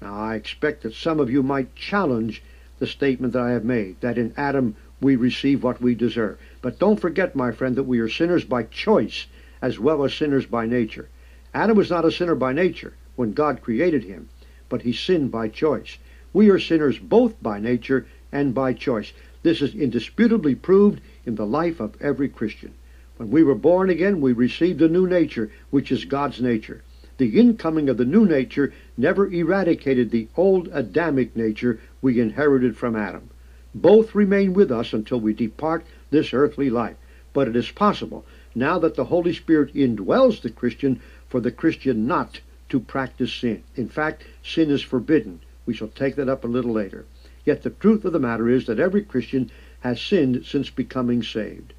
Now 0.00 0.14
I 0.14 0.34
expect 0.34 0.82
that 0.82 0.94
some 0.94 1.20
of 1.20 1.30
you 1.30 1.42
might 1.42 1.76
challenge 1.76 2.42
the 2.78 2.86
statement 2.86 3.34
that 3.34 3.42
I 3.42 3.50
have 3.50 3.64
made, 3.64 4.00
that 4.00 4.16
in 4.16 4.32
Adam 4.36 4.74
we 5.00 5.14
receive 5.14 5.62
what 5.62 5.80
we 5.80 5.94
deserve. 5.94 6.38
But 6.62 6.78
don't 6.78 6.98
forget, 6.98 7.36
my 7.36 7.52
friend, 7.52 7.76
that 7.76 7.84
we 7.84 7.98
are 8.00 8.08
sinners 8.08 8.44
by 8.44 8.62
choice 8.62 9.26
as 9.60 9.78
well 9.78 10.02
as 10.04 10.14
sinners 10.14 10.46
by 10.46 10.66
nature. 10.66 11.08
Adam 11.52 11.76
was 11.76 11.90
not 11.90 12.04
a 12.04 12.10
sinner 12.10 12.34
by 12.34 12.52
nature 12.52 12.94
when 13.16 13.32
God 13.32 13.60
created 13.60 14.04
him, 14.04 14.28
but 14.70 14.82
he 14.82 14.92
sinned 14.94 15.30
by 15.30 15.48
choice. 15.48 15.98
We 16.32 16.48
are 16.48 16.58
sinners 16.58 16.98
both 16.98 17.42
by 17.42 17.60
nature 17.60 18.06
and 18.32 18.54
by 18.54 18.72
choice. 18.72 19.12
This 19.42 19.60
is 19.60 19.74
indisputably 19.74 20.54
proved 20.54 21.02
in 21.26 21.34
the 21.34 21.46
life 21.46 21.80
of 21.80 22.00
every 22.00 22.28
Christian. 22.28 22.72
When 23.18 23.30
we 23.30 23.42
were 23.42 23.54
born 23.54 23.90
again, 23.90 24.22
we 24.22 24.32
received 24.32 24.80
a 24.80 24.88
new 24.88 25.06
nature, 25.06 25.50
which 25.68 25.92
is 25.92 26.06
God's 26.06 26.40
nature. 26.40 26.82
The 27.18 27.38
incoming 27.38 27.90
of 27.90 27.98
the 27.98 28.06
new 28.06 28.24
nature 28.24 28.72
never 28.96 29.30
eradicated 29.30 30.10
the 30.10 30.28
old 30.36 30.68
Adamic 30.72 31.36
nature 31.36 31.80
we 32.00 32.18
inherited 32.18 32.78
from 32.78 32.96
Adam. 32.96 33.28
Both 33.74 34.14
remain 34.14 34.54
with 34.54 34.72
us 34.72 34.94
until 34.94 35.20
we 35.20 35.34
depart 35.34 35.84
this 36.10 36.32
earthly 36.32 36.70
life. 36.70 36.96
But 37.32 37.46
it 37.46 37.56
is 37.56 37.70
possible, 37.70 38.24
now 38.54 38.78
that 38.78 38.94
the 38.94 39.04
Holy 39.04 39.34
Spirit 39.34 39.74
indwells 39.74 40.40
the 40.40 40.50
Christian, 40.50 41.00
for 41.28 41.40
the 41.40 41.52
Christian 41.52 42.06
not 42.06 42.40
to 42.70 42.80
practice 42.80 43.32
sin. 43.32 43.62
In 43.76 43.88
fact, 43.88 44.24
sin 44.42 44.70
is 44.70 44.82
forbidden. 44.82 45.40
We 45.66 45.74
shall 45.74 45.88
take 45.88 46.16
that 46.16 46.28
up 46.28 46.44
a 46.44 46.48
little 46.48 46.72
later. 46.72 47.04
Yet 47.44 47.62
the 47.62 47.70
truth 47.70 48.04
of 48.04 48.12
the 48.12 48.18
matter 48.18 48.48
is 48.48 48.66
that 48.66 48.80
every 48.80 49.02
Christian 49.02 49.50
has 49.80 50.00
sinned 50.00 50.44
since 50.44 50.70
becoming 50.70 51.22
saved. 51.22 51.72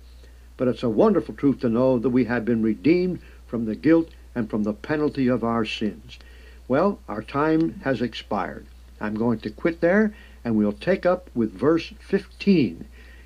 But 0.57 0.67
it's 0.67 0.83
a 0.83 0.89
wonderful 0.89 1.35
truth 1.35 1.59
to 1.61 1.69
know 1.69 1.97
that 1.99 2.09
we 2.09 2.25
have 2.25 2.45
been 2.45 2.61
redeemed 2.61 3.19
from 3.47 3.65
the 3.65 3.75
guilt 3.75 4.09
and 4.35 4.49
from 4.49 4.63
the 4.63 4.73
penalty 4.73 5.27
of 5.27 5.43
our 5.43 5.65
sins. 5.65 6.19
Well, 6.67 6.99
our 7.09 7.21
time 7.21 7.81
has 7.83 8.01
expired. 8.01 8.65
I'm 8.99 9.15
going 9.15 9.39
to 9.39 9.49
quit 9.49 9.81
there, 9.81 10.13
and 10.43 10.55
we'll 10.55 10.71
take 10.71 11.05
up 11.05 11.29
with 11.33 11.51
verse 11.51 11.93
15 11.99 12.85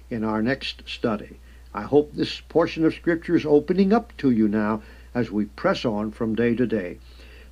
in 0.10 0.24
our 0.24 0.42
next 0.42 0.84
study. 0.88 1.40
I 1.74 1.82
hope 1.82 2.14
this 2.14 2.40
portion 2.40 2.86
of 2.86 2.94
Scripture 2.94 3.36
is 3.36 3.46
opening 3.46 3.92
up 3.92 4.16
to 4.18 4.32
you 4.32 4.48
now 4.48 4.82
as 5.14 5.32
we 5.32 5.46
press 5.46 5.86
on 5.86 6.12
from 6.12 6.36
day 6.36 6.56
to 6.56 6.66
day. 6.66 7.00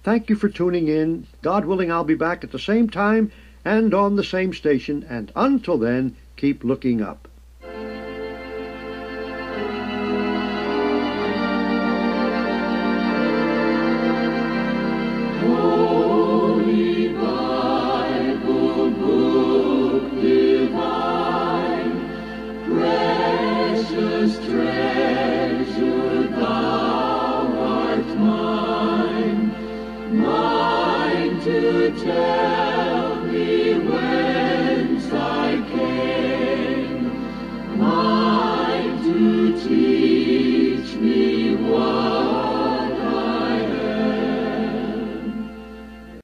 Thank 0.03 0.29
you 0.29 0.35
for 0.35 0.49
tuning 0.49 0.89
in. 0.89 1.27
God 1.41 1.65
willing, 1.65 1.91
I'll 1.91 2.03
be 2.03 2.15
back 2.15 2.43
at 2.43 2.51
the 2.51 2.59
same 2.59 2.89
time 2.89 3.31
and 3.63 3.93
on 3.93 4.17
the 4.17 4.23
same 4.23 4.53
station, 4.53 5.05
and 5.09 5.31
until 5.35 5.77
then, 5.77 6.15
keep 6.35 6.65
looking 6.65 7.01
up. 7.01 7.29